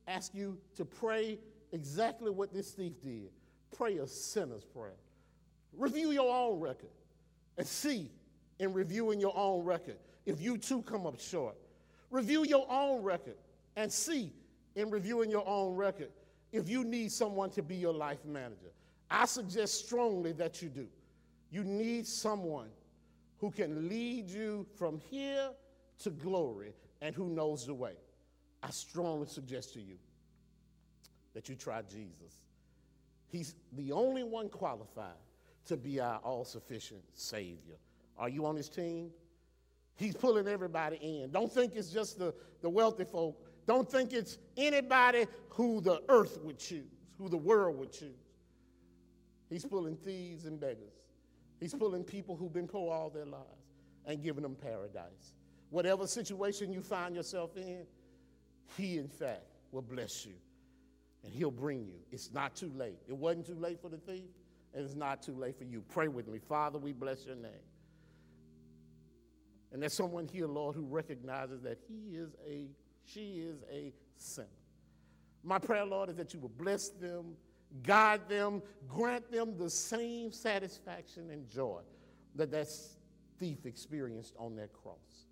ask 0.06 0.34
you 0.34 0.58
to 0.76 0.84
pray 0.84 1.38
exactly 1.72 2.30
what 2.30 2.52
this 2.52 2.72
thief 2.72 3.00
did 3.02 3.30
pray 3.76 3.98
a 3.98 4.06
sinner's 4.06 4.64
prayer. 4.64 4.94
Review 5.76 6.12
your 6.12 6.32
own 6.32 6.60
record 6.60 6.90
and 7.58 7.66
see 7.66 8.10
in 8.58 8.72
reviewing 8.72 9.20
your 9.20 9.36
own 9.36 9.64
record 9.64 9.96
if 10.26 10.40
you 10.40 10.56
too 10.56 10.82
come 10.82 11.06
up 11.06 11.20
short. 11.20 11.56
Review 12.10 12.44
your 12.44 12.66
own 12.70 13.02
record 13.02 13.36
and 13.76 13.92
see 13.92 14.32
in 14.76 14.90
reviewing 14.90 15.30
your 15.30 15.46
own 15.46 15.74
record 15.74 16.10
if 16.52 16.68
you 16.68 16.84
need 16.84 17.10
someone 17.10 17.50
to 17.50 17.62
be 17.62 17.74
your 17.74 17.92
life 17.92 18.24
manager. 18.24 18.70
I 19.10 19.26
suggest 19.26 19.86
strongly 19.86 20.32
that 20.32 20.62
you 20.62 20.68
do. 20.68 20.86
You 21.50 21.64
need 21.64 22.06
someone 22.06 22.68
who 23.38 23.50
can 23.50 23.88
lead 23.88 24.28
you 24.28 24.66
from 24.76 25.00
here 25.10 25.50
to 26.00 26.10
glory 26.10 26.74
and 27.00 27.14
who 27.14 27.28
knows 27.28 27.66
the 27.66 27.74
way. 27.74 27.94
I 28.62 28.70
strongly 28.70 29.26
suggest 29.26 29.74
to 29.74 29.80
you 29.80 29.96
that 31.34 31.48
you 31.48 31.54
try 31.54 31.82
Jesus. 31.82 32.42
He's 33.28 33.54
the 33.72 33.92
only 33.92 34.22
one 34.22 34.48
qualified 34.48 35.18
to 35.66 35.76
be 35.76 36.00
our 36.00 36.18
all 36.18 36.44
sufficient 36.44 37.02
Savior. 37.14 37.76
Are 38.16 38.28
you 38.28 38.46
on 38.46 38.56
his 38.56 38.68
team? 38.68 39.10
He's 39.96 40.14
pulling 40.14 40.48
everybody 40.48 40.96
in. 40.96 41.30
Don't 41.30 41.52
think 41.52 41.74
it's 41.76 41.90
just 41.90 42.18
the, 42.18 42.34
the 42.62 42.70
wealthy 42.70 43.04
folk. 43.04 43.40
Don't 43.66 43.90
think 43.90 44.12
it's 44.12 44.38
anybody 44.56 45.26
who 45.50 45.80
the 45.80 46.02
earth 46.08 46.38
would 46.42 46.58
choose, 46.58 46.86
who 47.18 47.28
the 47.28 47.36
world 47.36 47.78
would 47.78 47.92
choose. 47.92 48.23
He's 49.54 49.64
pulling 49.64 49.94
thieves 49.94 50.46
and 50.46 50.58
beggars. 50.58 50.96
He's 51.60 51.72
pulling 51.72 52.02
people 52.02 52.34
who've 52.34 52.52
been 52.52 52.66
poor 52.66 52.92
all 52.92 53.08
their 53.08 53.24
lives 53.24 53.68
and 54.04 54.20
giving 54.20 54.42
them 54.42 54.56
paradise. 54.56 55.32
Whatever 55.70 56.08
situation 56.08 56.72
you 56.72 56.82
find 56.82 57.14
yourself 57.14 57.56
in, 57.56 57.86
He, 58.76 58.98
in 58.98 59.06
fact, 59.06 59.44
will 59.70 59.82
bless 59.82 60.26
you 60.26 60.34
and 61.22 61.32
He'll 61.32 61.52
bring 61.52 61.84
you. 61.84 62.00
It's 62.10 62.32
not 62.32 62.56
too 62.56 62.72
late. 62.74 62.98
It 63.06 63.16
wasn't 63.16 63.46
too 63.46 63.54
late 63.54 63.80
for 63.80 63.88
the 63.88 63.98
thief, 63.98 64.24
and 64.74 64.84
it's 64.84 64.96
not 64.96 65.22
too 65.22 65.34
late 65.34 65.56
for 65.56 65.62
you. 65.62 65.84
Pray 65.88 66.08
with 66.08 66.26
me. 66.26 66.40
Father, 66.40 66.80
we 66.80 66.92
bless 66.92 67.24
your 67.24 67.36
name. 67.36 67.52
And 69.70 69.80
there's 69.80 69.94
someone 69.94 70.26
here, 70.26 70.48
Lord, 70.48 70.74
who 70.74 70.84
recognizes 70.84 71.62
that 71.62 71.78
he 71.88 72.16
is 72.16 72.34
a, 72.44 72.66
she 73.04 73.44
is 73.48 73.62
a 73.72 73.92
sinner. 74.16 74.48
My 75.44 75.60
prayer, 75.60 75.84
Lord, 75.84 76.08
is 76.08 76.16
that 76.16 76.34
you 76.34 76.40
will 76.40 76.48
bless 76.58 76.88
them, 76.88 77.36
guide 77.82 78.28
them, 78.28 78.62
grant 78.88 79.30
them 79.30 79.56
the 79.56 79.70
same 79.70 80.32
satisfaction 80.32 81.30
and 81.30 81.48
joy 81.48 81.80
that 82.36 82.50
that 82.50 82.68
thief 83.38 83.66
experienced 83.66 84.34
on 84.38 84.56
that 84.56 84.72
cross. 84.72 85.26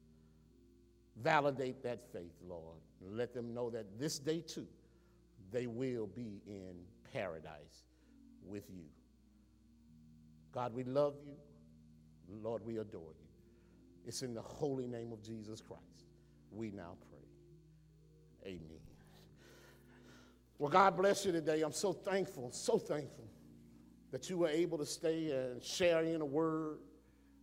Validate 1.23 1.83
that 1.83 2.01
faith, 2.13 2.35
Lord. 2.49 2.79
Let 3.01 3.35
them 3.35 3.53
know 3.53 3.71
that 3.71 3.99
this 3.99 4.19
day, 4.19 4.41
too, 4.41 4.67
they 5.51 5.67
will 5.67 6.07
be 6.07 6.41
in 6.47 6.75
paradise 7.13 7.87
with 8.45 8.65
you. 8.71 8.85
God, 10.53 10.75
we 10.75 10.85
love 10.85 11.15
you. 11.25 11.35
Lord, 12.43 12.65
we 12.65 12.79
adore 12.79 13.03
you. 13.03 13.29
It's 14.07 14.23
in 14.23 14.35
the 14.35 14.43
holy 14.43 14.87
name 14.87 15.13
of 15.13 15.23
Jesus 15.23 15.61
Christ 15.61 15.93
we 16.53 16.71
now 16.71 16.97
pray. 17.11 18.53
Amen. 18.53 18.82
Well, 20.63 20.71
God 20.71 20.97
bless 20.97 21.27
you 21.27 21.33
today. 21.33 21.63
I'm 21.63 21.73
so 21.73 21.93
thankful, 21.93 22.53
so 22.53 22.79
thankful 22.79 23.25
that 24.13 24.31
you 24.31 24.39
were 24.39 24.49
able 24.49 24.79
to 24.79 24.87
stay 24.87 25.33
and 25.33 25.61
share 25.61 26.05
in 26.05 26.21
a 26.21 26.25
word 26.25 26.79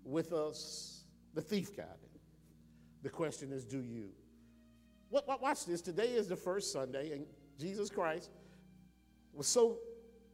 with 0.06 0.32
us. 0.32 1.04
The 1.34 1.42
thief 1.42 1.76
got 1.76 1.98
it. 2.02 2.22
The 3.04 3.10
question 3.10 3.52
is, 3.52 3.66
do 3.66 3.82
you? 3.82 4.12
Watch 5.12 5.66
this. 5.66 5.82
Today 5.82 6.14
is 6.14 6.30
the 6.30 6.38
first 6.38 6.72
Sunday, 6.72 7.12
and 7.12 7.26
Jesus 7.60 7.90
Christ 7.90 8.32
was 9.34 9.48
so 9.48 9.80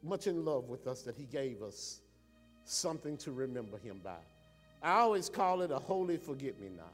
much 0.04 0.28
in 0.28 0.46
love 0.46 0.70
with 0.70 0.86
us 0.86 1.02
that 1.02 1.16
he 1.16 1.26
gave 1.26 1.64
us 1.64 2.02
something 2.66 3.18
to 3.18 3.32
remember 3.32 3.80
him 3.80 4.00
by. 4.04 4.22
I 4.84 5.00
always 5.00 5.28
call 5.28 5.64
it 5.64 5.72
a 5.72 5.80
holy 5.80 6.18
forget 6.18 6.62
me 6.62 6.70
not. 6.70 6.94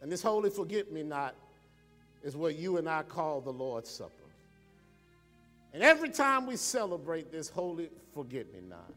And 0.00 0.12
this 0.12 0.22
holy 0.22 0.50
forget 0.50 0.92
me 0.92 1.02
not 1.02 1.34
is 2.26 2.36
what 2.36 2.56
you 2.56 2.76
and 2.76 2.88
I 2.88 3.04
call 3.04 3.40
the 3.40 3.52
Lord's 3.52 3.88
Supper. 3.88 4.10
And 5.72 5.80
every 5.80 6.10
time 6.10 6.44
we 6.44 6.56
celebrate 6.56 7.30
this 7.30 7.48
holy 7.48 7.88
forget 8.14 8.52
me 8.52 8.58
not, 8.68 8.92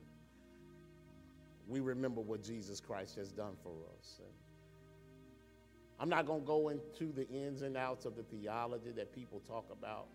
we 1.68 1.80
remember 1.80 2.22
what 2.22 2.44
Jesus 2.44 2.80
Christ 2.80 3.18
has 3.18 3.32
done 3.32 3.54
for 3.62 3.70
us. 4.00 4.16
And 4.18 4.34
I'm 6.00 6.10
not 6.10 6.26
going 6.26 6.42
to 6.42 6.48
go 6.48 6.70
into 6.70 7.14
the 7.14 7.30
ins 7.30 7.62
and 7.62 7.78
outs 7.78 8.06
of 8.06 8.16
the 8.16 8.24
theology 8.24 8.90
that 8.96 9.14
people 9.14 9.44
talk 9.48 9.66
about 9.72 10.08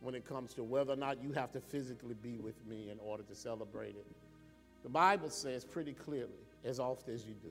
when 0.00 0.14
it 0.14 0.26
comes 0.26 0.54
to 0.54 0.64
whether 0.64 0.94
or 0.94 0.96
not 0.96 1.22
you 1.22 1.32
have 1.32 1.52
to 1.52 1.60
physically 1.60 2.14
be 2.22 2.38
with 2.38 2.56
me 2.66 2.88
in 2.90 2.98
order 2.98 3.24
to 3.24 3.34
celebrate 3.34 3.94
it. 3.94 4.06
The 4.84 4.88
Bible 4.88 5.28
says 5.28 5.66
pretty 5.66 5.92
clearly, 5.92 6.30
as 6.64 6.80
often 6.80 7.12
as 7.12 7.26
you 7.26 7.34
do, 7.42 7.50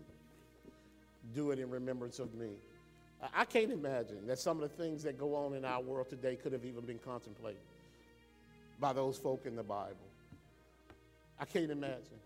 do 1.36 1.52
it 1.52 1.60
in 1.60 1.70
remembrance 1.70 2.18
of 2.18 2.34
me. 2.34 2.56
I 3.34 3.46
can't 3.46 3.72
imagine 3.72 4.28
that 4.28 4.40
some 4.40 4.62
of 4.62 4.70
the 4.70 4.76
things 4.84 5.04
that 5.04 5.18
go 5.18 5.36
on 5.36 5.54
in 5.54 5.64
our 5.64 5.82
world 5.82 6.10
today 6.10 6.36
could 6.36 6.52
have 6.52 6.66
even 6.66 6.82
been 6.82 7.00
contemplated 7.00 7.62
by 8.80 8.92
those 8.92 9.18
folk 9.18 9.46
in 9.46 9.56
the 9.56 9.64
Bible. 9.64 9.96
I 11.40 11.46
can't 11.46 11.72
imagine 11.72 12.20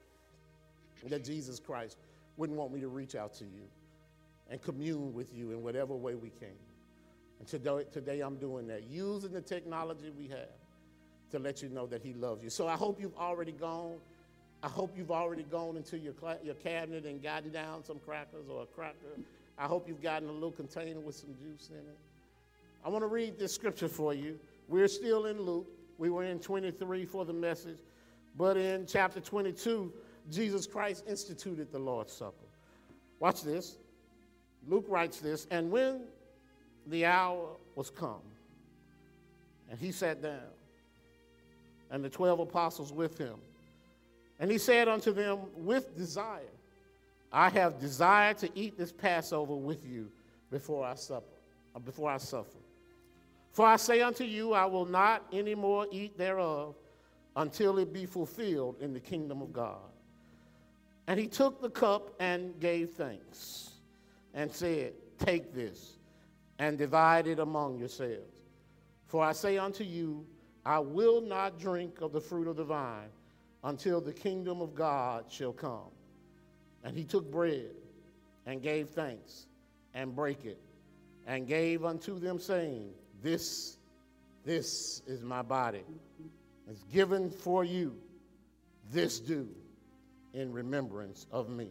that 1.09 1.23
Jesus 1.23 1.59
Christ 1.59 1.97
wouldn't 2.35 2.57
want 2.57 2.73
me 2.73 2.79
to 2.81 2.87
reach 2.87 3.15
out 3.15 3.33
to 3.35 3.43
you 3.43 3.67
and 4.49 4.61
commune 4.61 5.13
with 5.13 5.33
you 5.35 5.51
in 5.51 5.61
whatever 5.61 5.93
way 5.93 6.15
we 6.15 6.29
can. 6.29 6.55
And 7.39 7.47
today, 7.47 7.83
today 7.91 8.21
I'm 8.21 8.37
doing 8.37 8.67
that, 8.67 8.83
using 8.89 9.31
the 9.31 9.41
technology 9.41 10.11
we 10.17 10.27
have 10.29 10.49
to 11.31 11.39
let 11.39 11.61
you 11.61 11.69
know 11.69 11.85
that 11.87 12.01
He 12.01 12.13
loves 12.13 12.43
you. 12.43 12.49
So 12.49 12.67
I 12.67 12.75
hope 12.75 12.99
you've 12.99 13.17
already 13.17 13.51
gone. 13.51 13.97
I 14.63 14.69
hope 14.69 14.97
you've 14.97 15.11
already 15.11 15.43
gone 15.43 15.77
into 15.77 15.99
your, 15.99 16.13
your 16.43 16.55
cabinet 16.55 17.05
and 17.05 17.21
gotten 17.21 17.51
down 17.51 17.83
some 17.83 17.99
crackers 17.99 18.49
or 18.49 18.63
a 18.63 18.65
cracker. 18.65 18.95
I 19.57 19.65
hope 19.65 19.87
you've 19.87 20.01
gotten 20.01 20.29
a 20.29 20.31
little 20.31 20.51
container 20.51 20.99
with 20.99 21.15
some 21.15 21.33
juice 21.33 21.69
in 21.69 21.77
it. 21.77 21.97
I 22.85 22.89
want 22.89 23.03
to 23.03 23.07
read 23.07 23.39
this 23.39 23.53
scripture 23.53 23.87
for 23.87 24.13
you. 24.13 24.39
We're 24.67 24.87
still 24.87 25.25
in 25.25 25.41
Luke. 25.41 25.67
We 25.97 26.09
were 26.09 26.23
in 26.23 26.39
23 26.39 27.05
for 27.05 27.25
the 27.25 27.33
message. 27.33 27.79
But 28.37 28.55
in 28.55 28.85
chapter 28.85 29.19
22, 29.19 29.91
Jesus 30.31 30.67
Christ 30.67 31.05
instituted 31.07 31.71
the 31.71 31.79
Lord's 31.79 32.13
Supper. 32.13 32.45
Watch 33.19 33.41
this. 33.41 33.77
Luke 34.67 34.85
writes 34.87 35.19
this, 35.19 35.47
and 35.49 35.71
when 35.71 36.01
the 36.87 37.05
hour 37.05 37.47
was 37.75 37.89
come, 37.89 38.21
and 39.69 39.79
he 39.79 39.91
sat 39.91 40.21
down, 40.21 40.39
and 41.89 42.03
the 42.03 42.09
twelve 42.09 42.39
apostles 42.39 42.91
with 42.91 43.17
him. 43.17 43.35
And 44.39 44.51
he 44.51 44.57
said 44.57 44.87
unto 44.87 45.13
them, 45.13 45.39
With 45.55 45.95
desire, 45.95 46.41
I 47.31 47.49
have 47.49 47.79
desired 47.79 48.37
to 48.39 48.49
eat 48.55 48.77
this 48.77 48.91
Passover 48.91 49.55
with 49.55 49.85
you 49.85 50.09
before 50.49 50.85
I 50.85 50.95
suffer. 50.95 51.25
Uh, 51.75 51.79
before 51.79 52.09
I 52.09 52.17
suffer. 52.17 52.57
For 53.51 53.65
I 53.65 53.75
say 53.75 54.01
unto 54.01 54.23
you, 54.23 54.53
I 54.53 54.65
will 54.65 54.85
not 54.85 55.25
any 55.31 55.55
more 55.55 55.87
eat 55.91 56.17
thereof 56.17 56.75
until 57.35 57.77
it 57.77 57.93
be 57.93 58.05
fulfilled 58.05 58.77
in 58.81 58.93
the 58.93 58.99
kingdom 58.99 59.41
of 59.41 59.53
God. 59.53 59.91
And 61.07 61.19
he 61.19 61.27
took 61.27 61.61
the 61.61 61.69
cup 61.69 62.15
and 62.19 62.59
gave 62.59 62.91
thanks 62.91 63.71
and 64.33 64.51
said, 64.51 64.93
Take 65.19 65.53
this 65.53 65.97
and 66.59 66.77
divide 66.77 67.27
it 67.27 67.39
among 67.39 67.77
yourselves. 67.77 68.41
For 69.07 69.23
I 69.23 69.31
say 69.31 69.57
unto 69.57 69.83
you, 69.83 70.25
I 70.65 70.79
will 70.79 71.21
not 71.21 71.59
drink 71.59 72.01
of 72.01 72.11
the 72.11 72.21
fruit 72.21 72.47
of 72.47 72.55
the 72.55 72.63
vine 72.63 73.09
until 73.63 74.01
the 74.01 74.13
kingdom 74.13 74.61
of 74.61 74.75
God 74.75 75.25
shall 75.29 75.53
come. 75.53 75.91
And 76.83 76.95
he 76.95 77.03
took 77.03 77.29
bread 77.31 77.71
and 78.45 78.61
gave 78.61 78.89
thanks 78.89 79.47
and 79.93 80.15
brake 80.15 80.45
it 80.45 80.59
and 81.25 81.47
gave 81.47 81.83
unto 81.83 82.19
them, 82.19 82.39
saying, 82.39 82.89
This, 83.21 83.77
this 84.45 85.01
is 85.07 85.23
my 85.23 85.41
body. 85.41 85.83
It's 86.69 86.83
given 86.83 87.29
for 87.29 87.63
you. 87.63 87.95
This 88.91 89.19
do 89.19 89.47
in 90.33 90.53
remembrance 90.53 91.27
of 91.31 91.49
me. 91.49 91.69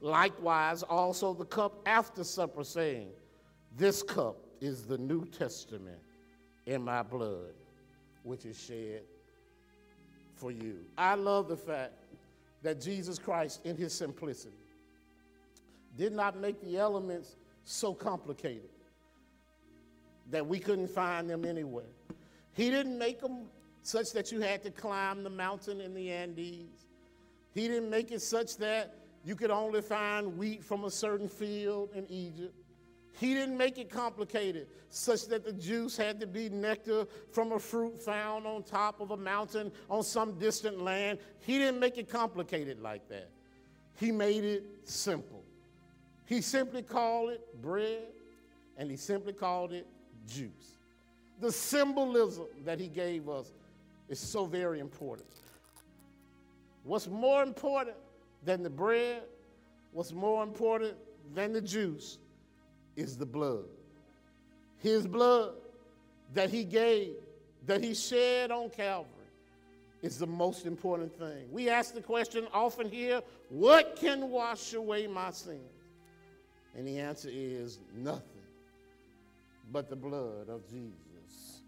Likewise, 0.00 0.82
also 0.82 1.34
the 1.34 1.44
cup 1.44 1.82
after 1.86 2.24
supper, 2.24 2.64
saying, 2.64 3.08
this 3.76 4.02
cup 4.02 4.36
is 4.60 4.84
the 4.84 4.98
New 4.98 5.24
Testament 5.26 5.98
in 6.66 6.82
my 6.82 7.02
blood, 7.02 7.54
which 8.22 8.44
is 8.44 8.58
shed 8.58 9.02
for 10.34 10.50
you. 10.50 10.78
I 10.96 11.14
love 11.14 11.48
the 11.48 11.56
fact 11.56 11.92
that 12.62 12.80
Jesus 12.80 13.18
Christ, 13.18 13.60
in 13.64 13.76
his 13.76 13.92
simplicity, 13.92 14.54
did 15.96 16.12
not 16.12 16.38
make 16.38 16.60
the 16.62 16.76
elements 16.76 17.36
so 17.64 17.94
complicated 17.94 18.70
that 20.30 20.46
we 20.46 20.58
couldn't 20.58 20.88
find 20.88 21.28
them 21.28 21.44
anywhere. 21.44 21.84
He 22.52 22.70
didn't 22.70 22.98
make 22.98 23.20
them 23.20 23.46
such 23.82 24.12
that 24.12 24.30
you 24.30 24.40
had 24.40 24.62
to 24.62 24.70
climb 24.70 25.22
the 25.22 25.30
mountain 25.30 25.80
in 25.80 25.94
the 25.94 26.10
Andes. 26.10 26.86
He 27.54 27.66
didn't 27.66 27.90
make 27.90 28.12
it 28.12 28.22
such 28.22 28.56
that 28.58 28.94
you 29.24 29.34
could 29.34 29.50
only 29.50 29.82
find 29.82 30.36
wheat 30.36 30.64
from 30.64 30.84
a 30.84 30.90
certain 30.90 31.28
field 31.28 31.90
in 31.94 32.06
Egypt. 32.10 32.54
He 33.20 33.34
didn't 33.34 33.58
make 33.58 33.76
it 33.76 33.90
complicated, 33.90 34.68
such 34.88 35.26
that 35.26 35.44
the 35.44 35.52
juice 35.52 35.94
had 35.94 36.20
to 36.20 36.26
be 36.26 36.48
nectar 36.48 37.06
from 37.32 37.52
a 37.52 37.58
fruit 37.58 38.02
found 38.02 38.46
on 38.46 38.62
top 38.62 38.98
of 38.98 39.10
a 39.10 39.16
mountain 39.18 39.70
on 39.90 40.02
some 40.02 40.38
distant 40.38 40.80
land. 40.80 41.18
He 41.40 41.58
didn't 41.58 41.78
make 41.78 41.98
it 41.98 42.08
complicated 42.08 42.80
like 42.80 43.06
that. 43.10 43.28
He 43.98 44.10
made 44.10 44.44
it 44.44 44.64
simple. 44.84 45.44
He 46.24 46.40
simply 46.40 46.80
called 46.80 47.28
it 47.28 47.60
bread 47.60 48.04
and 48.78 48.90
he 48.90 48.96
simply 48.96 49.34
called 49.34 49.74
it 49.74 49.86
juice. 50.26 50.78
The 51.40 51.52
symbolism 51.52 52.46
that 52.64 52.80
he 52.80 52.88
gave 52.88 53.28
us 53.28 53.52
is 54.08 54.18
so 54.18 54.46
very 54.46 54.80
important. 54.80 55.28
What's 56.84 57.06
more 57.06 57.42
important 57.42 57.98
than 58.46 58.62
the 58.62 58.70
bread? 58.70 59.24
What's 59.92 60.12
more 60.14 60.42
important 60.42 60.94
than 61.34 61.52
the 61.52 61.60
juice? 61.60 62.16
Is 63.00 63.16
the 63.16 63.26
blood. 63.26 63.64
His 64.78 65.06
blood 65.06 65.54
that 66.34 66.50
he 66.50 66.64
gave, 66.64 67.14
that 67.66 67.82
he 67.82 67.94
shed 67.94 68.50
on 68.50 68.70
Calvary, 68.70 69.08
is 70.02 70.18
the 70.18 70.26
most 70.26 70.66
important 70.66 71.12
thing. 71.18 71.50
We 71.50 71.68
ask 71.68 71.94
the 71.94 72.00
question 72.00 72.46
often 72.52 72.88
here 72.88 73.20
what 73.48 73.96
can 73.96 74.30
wash 74.30 74.74
away 74.74 75.06
my 75.06 75.30
sins? 75.30 75.60
And 76.76 76.86
the 76.86 76.98
answer 76.98 77.28
is 77.32 77.80
nothing 77.94 78.22
but 79.72 79.90
the 79.90 79.96
blood 79.96 80.48
of 80.48 80.66
Jesus. 80.70 81.62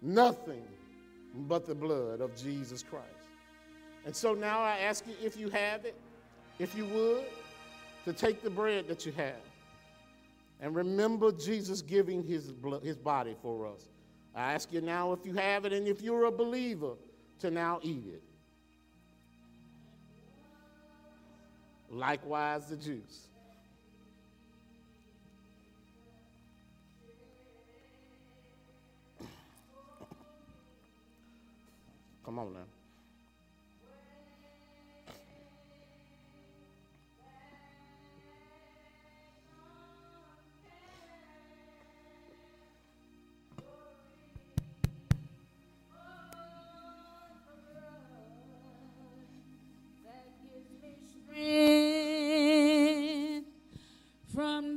Nothing 0.00 0.64
but 1.46 1.66
the 1.66 1.74
blood 1.74 2.20
of 2.20 2.34
Jesus 2.36 2.82
Christ. 2.82 3.04
And 4.06 4.16
so 4.16 4.32
now 4.32 4.60
I 4.60 4.78
ask 4.78 5.06
you 5.06 5.14
if 5.22 5.36
you 5.36 5.50
have 5.50 5.84
it, 5.84 5.96
if 6.58 6.74
you 6.74 6.86
would, 6.86 7.24
to 8.06 8.12
take 8.12 8.42
the 8.42 8.50
bread 8.50 8.88
that 8.88 9.04
you 9.04 9.12
have 9.12 9.47
and 10.60 10.74
remember 10.74 11.32
Jesus 11.32 11.82
giving 11.82 12.22
his, 12.24 12.50
blood, 12.50 12.82
his 12.82 12.96
body 12.96 13.36
for 13.42 13.66
us. 13.66 13.88
I 14.34 14.52
ask 14.52 14.72
you 14.72 14.80
now 14.80 15.12
if 15.12 15.24
you 15.24 15.34
have 15.34 15.64
it 15.64 15.72
and 15.72 15.86
if 15.86 16.02
you're 16.02 16.24
a 16.24 16.32
believer 16.32 16.94
to 17.40 17.50
now 17.50 17.80
eat 17.82 18.04
it. 18.06 18.22
Likewise, 21.90 22.66
the 22.66 22.76
juice. 22.76 23.28
Come 32.24 32.38
on 32.38 32.52
now. 32.52 32.77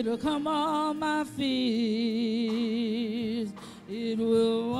it'll 0.00 0.16
come 0.16 0.46
on 0.46 0.98
my 0.98 1.24
fears. 1.24 1.52
It 3.86 4.16
will 4.18 4.72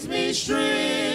gives 0.00 0.08
me 0.08 0.32
strength 0.32 1.09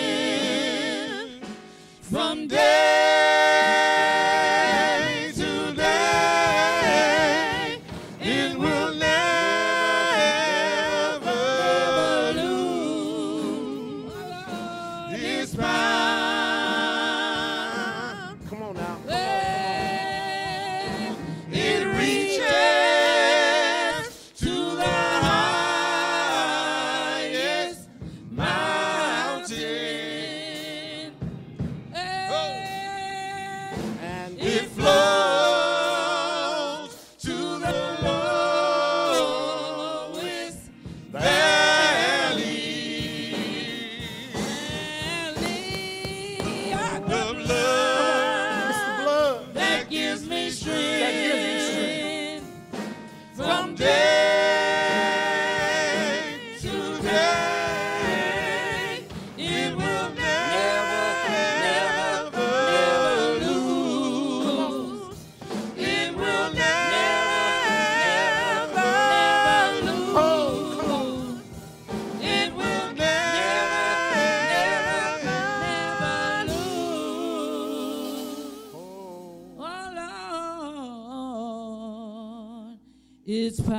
It's 83.27 83.59
power. 83.59 83.73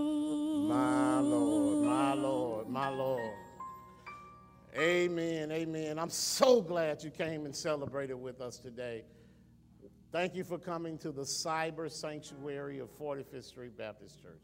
My 0.00 1.20
Lord, 1.20 1.84
my 1.84 2.14
Lord, 2.14 2.68
my 2.70 2.88
Lord. 2.88 3.34
Amen, 4.74 5.52
amen. 5.52 5.98
I'm 5.98 6.08
so 6.08 6.62
glad 6.62 7.04
you 7.04 7.10
came 7.10 7.44
and 7.44 7.54
celebrated 7.54 8.14
with 8.14 8.40
us 8.40 8.56
today. 8.56 9.04
Thank 10.12 10.34
you 10.34 10.44
for 10.44 10.56
coming 10.56 10.96
to 10.98 11.12
the 11.12 11.24
cyber 11.24 11.90
sanctuary 11.90 12.78
of 12.78 12.88
45th 12.98 13.44
Street 13.44 13.76
Baptist 13.76 14.22
Church. 14.22 14.40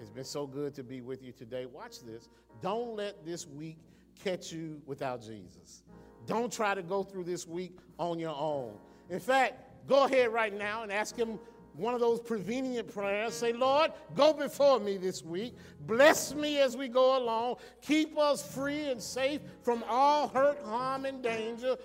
It's 0.00 0.08
been 0.08 0.24
so 0.24 0.46
good 0.46 0.74
to 0.76 0.82
be 0.82 1.02
with 1.02 1.22
you 1.22 1.32
today. 1.32 1.66
Watch 1.66 2.00
this. 2.00 2.30
Don't 2.62 2.96
let 2.96 3.26
this 3.26 3.46
week 3.46 3.76
catch 4.24 4.52
you 4.52 4.80
without 4.86 5.20
Jesus. 5.20 5.82
Don't 6.24 6.50
try 6.50 6.74
to 6.74 6.82
go 6.82 7.02
through 7.02 7.24
this 7.24 7.46
week 7.46 7.76
on 7.98 8.18
your 8.18 8.34
own. 8.34 8.72
In 9.10 9.20
fact, 9.20 9.86
go 9.86 10.04
ahead 10.04 10.32
right 10.32 10.56
now 10.56 10.82
and 10.82 10.90
ask 10.90 11.14
Him 11.14 11.38
one 11.76 11.94
of 11.94 12.00
those 12.00 12.20
prevenient 12.20 12.92
prayers. 12.92 13.34
Say, 13.34 13.52
Lord, 13.52 13.92
go 14.14 14.32
before 14.32 14.78
me 14.78 14.96
this 14.96 15.24
week. 15.24 15.54
Bless 15.86 16.34
me 16.34 16.58
as 16.60 16.76
we 16.76 16.88
go 16.88 17.18
along. 17.18 17.56
Keep 17.82 18.16
us 18.16 18.46
free 18.54 18.88
and 18.90 19.02
safe 19.02 19.40
from 19.62 19.84
all 19.88 20.28
hurt, 20.28 20.62
harm, 20.64 21.04
and 21.04 21.22
danger. 21.22 21.76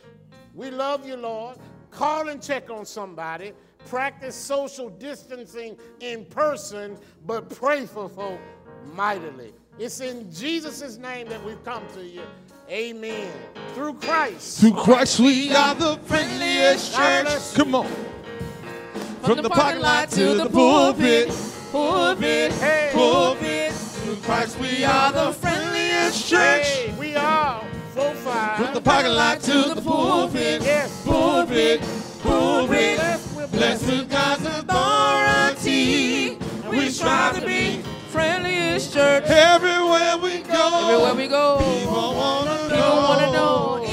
We 0.54 0.70
love 0.70 1.08
you, 1.08 1.16
Lord. 1.16 1.58
Call 1.92 2.30
and 2.30 2.42
check 2.42 2.70
on 2.70 2.86
somebody. 2.86 3.54
Practice 3.88 4.36
social 4.36 4.90
distancing 4.90 5.78
in 6.02 6.26
person, 6.26 6.98
but 7.26 7.50
pray 7.50 7.86
for 7.86 8.10
folk 8.10 8.40
mightily. 8.94 9.54
It's 9.80 10.02
in 10.02 10.32
Jesus' 10.32 10.98
name 10.98 11.30
that 11.30 11.44
we've 11.44 11.64
come 11.64 11.84
to 11.96 12.04
you. 12.04 12.22
Amen. 12.70 13.32
Through 13.74 13.96
Christ. 13.96 14.60
Through 14.60 14.74
Christ 14.74 15.20
we 15.20 15.52
are 15.56 15.74
the 15.74 15.98
friendliest 16.04 16.94
church. 16.96 17.56
Come 17.56 17.74
on. 17.74 18.19
From 19.24 19.42
the 19.42 19.50
parking 19.50 19.82
lot 19.82 20.10
to 20.12 20.34
the 20.36 20.50
pulpit. 20.50 21.30
Pulpit. 21.72 22.52
Hey. 22.54 22.90
Pulpit. 22.94 23.72
Through 23.74 24.16
Christ 24.18 24.60
we 24.60 24.84
are 24.84 25.12
the 25.12 25.34
friendliest 25.34 26.28
church. 26.28 26.68
Hey, 26.68 26.94
we 27.00 27.16
are 27.16 27.62
four 27.94 28.14
five. 28.16 28.58
From 28.58 28.74
the 28.74 28.82
parking 28.82 29.12
lot 29.12 29.40
to 29.42 29.74
the 29.76 29.82
pulpit. 29.82 30.62
Yes. 30.64 31.06
Pulpit. 31.06 31.82
Pulpit. 32.24 32.98
Blessed 33.52 33.86
with 33.88 34.10
God's 34.10 34.46
authority. 34.46 36.38
We 36.70 36.90
strive 36.90 37.40
to 37.40 37.46
be 37.46 37.82
friendliest 38.10 38.94
church. 38.94 39.24
everywhere 39.28 40.18
we 40.18 40.40
go. 40.42 40.90
Everywhere 40.90 41.16
we 41.16 41.28
go, 41.28 41.58
People 41.60 42.16
wanna 42.16 42.56
know. 42.70 42.70
people 42.70 43.34
know 43.34 43.76
anything, 43.76 43.88
so 43.88 43.89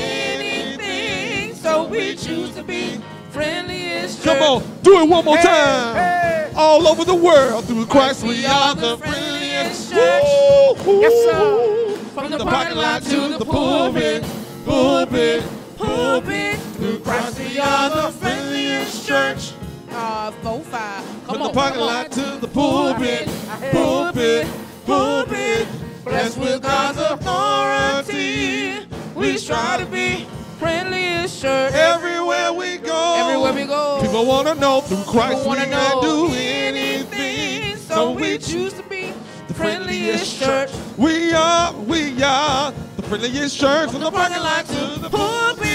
we 1.97 2.15
choose 2.15 2.55
to 2.55 2.63
be 2.63 3.01
friendliest 3.31 4.23
church. 4.23 4.39
Come 4.39 4.43
on, 4.43 4.83
do 4.83 5.01
it 5.01 5.09
one 5.09 5.25
more 5.25 5.39
time. 5.39 5.97
Hey. 5.97 6.53
All 6.55 6.87
over 6.87 7.05
the 7.05 7.15
world, 7.15 7.65
through 7.65 7.87
Christ 7.87 8.23
we 8.23 8.45
are 8.47 8.75
the 8.75 8.99
friendliest 8.99 9.93
church. 9.93 10.23
Woo-hoo. 10.25 11.01
Yes, 11.01 11.13
sir. 11.25 11.97
From 12.15 12.31
the 12.31 12.39
parking 12.39 12.77
lot 12.77 13.03
to 13.03 13.39
the 13.39 13.45
pulpit, 13.45 14.25
pulpit, 14.65 15.45
pulpit. 15.77 16.59
Through 16.77 16.99
Christ 17.01 17.39
we 17.39 17.59
are 17.59 17.91
the 17.91 18.13
friendliest 18.13 19.07
church. 19.07 19.53
Uh, 19.91 20.31
four, 20.43 20.61
five. 20.61 21.05
Come 21.05 21.37
From 21.37 21.43
on, 21.43 21.49
the 21.49 21.55
parking 21.55 21.81
lot 21.81 22.13
to 22.13 22.39
the 22.41 22.49
pulpit, 22.49 23.29
pulpit, 23.73 24.47
pulpit. 24.85 25.69
Blessed 26.05 26.39
with 26.39 26.63
God's 26.63 26.99
authority, 26.99 28.87
we 29.15 29.37
strive 29.37 29.81
to 29.81 29.87
be 29.87 30.27
friendliest 30.59 31.16
church. 31.47 31.73
everywhere 31.75 32.53
we 32.53 32.79
go. 32.79 33.15
Everywhere 33.29 33.53
we 33.53 33.65
go. 33.65 33.99
People 34.03 34.27
want 34.27 34.49
to 34.49 34.55
know 34.55 34.81
through 34.81 35.05
Christ 35.05 35.39
People 35.39 35.43
we 35.43 35.47
wanna 35.49 35.61
can 35.63 35.71
know 35.71 36.01
do 36.03 36.35
anything. 36.35 37.77
So 37.77 38.11
we 38.11 38.39
choose 38.39 38.73
to 38.75 38.83
be 38.85 39.13
the 39.49 39.55
friendliest 39.55 40.39
church. 40.39 40.71
We 40.97 41.33
are, 41.33 41.73
we 41.73 42.23
are 42.23 42.73
the 42.97 43.03
friendliest 43.03 43.59
church 43.59 43.91
from 43.91 44.01
the 44.01 44.11
parking 44.11 44.39
lot 44.39 44.67
to 44.67 45.01
the 45.01 45.09
pulpit. 45.09 45.67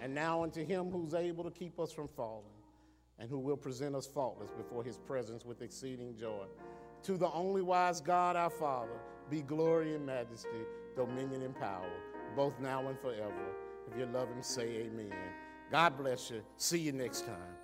And 0.00 0.14
now 0.14 0.42
unto 0.44 0.64
him 0.64 0.90
who's 0.90 1.14
able 1.14 1.44
to 1.44 1.50
keep 1.50 1.78
us 1.80 1.92
from 1.92 2.08
falling 2.08 2.44
and 3.18 3.28
who 3.28 3.40
will 3.40 3.56
present 3.56 3.96
us 3.96 4.06
faultless 4.06 4.50
before 4.52 4.84
his 4.84 4.98
presence 4.98 5.44
with 5.44 5.60
exceeding 5.62 6.14
joy. 6.16 6.46
To 7.04 7.16
the 7.16 7.30
only 7.32 7.62
wise 7.62 8.00
God, 8.00 8.36
our 8.36 8.50
Father, 8.50 8.98
be 9.30 9.42
glory 9.42 9.94
and 9.94 10.06
majesty, 10.06 10.64
dominion 10.98 11.42
and 11.42 11.54
power, 11.54 11.88
both 12.34 12.58
now 12.58 12.88
and 12.88 12.98
forever. 12.98 13.54
If 13.88 13.96
you 13.96 14.06
love 14.06 14.28
him, 14.28 14.42
say 14.42 14.64
amen. 14.64 15.12
God 15.70 15.96
bless 15.96 16.28
you. 16.28 16.42
See 16.56 16.80
you 16.80 16.90
next 16.90 17.24
time. 17.24 17.57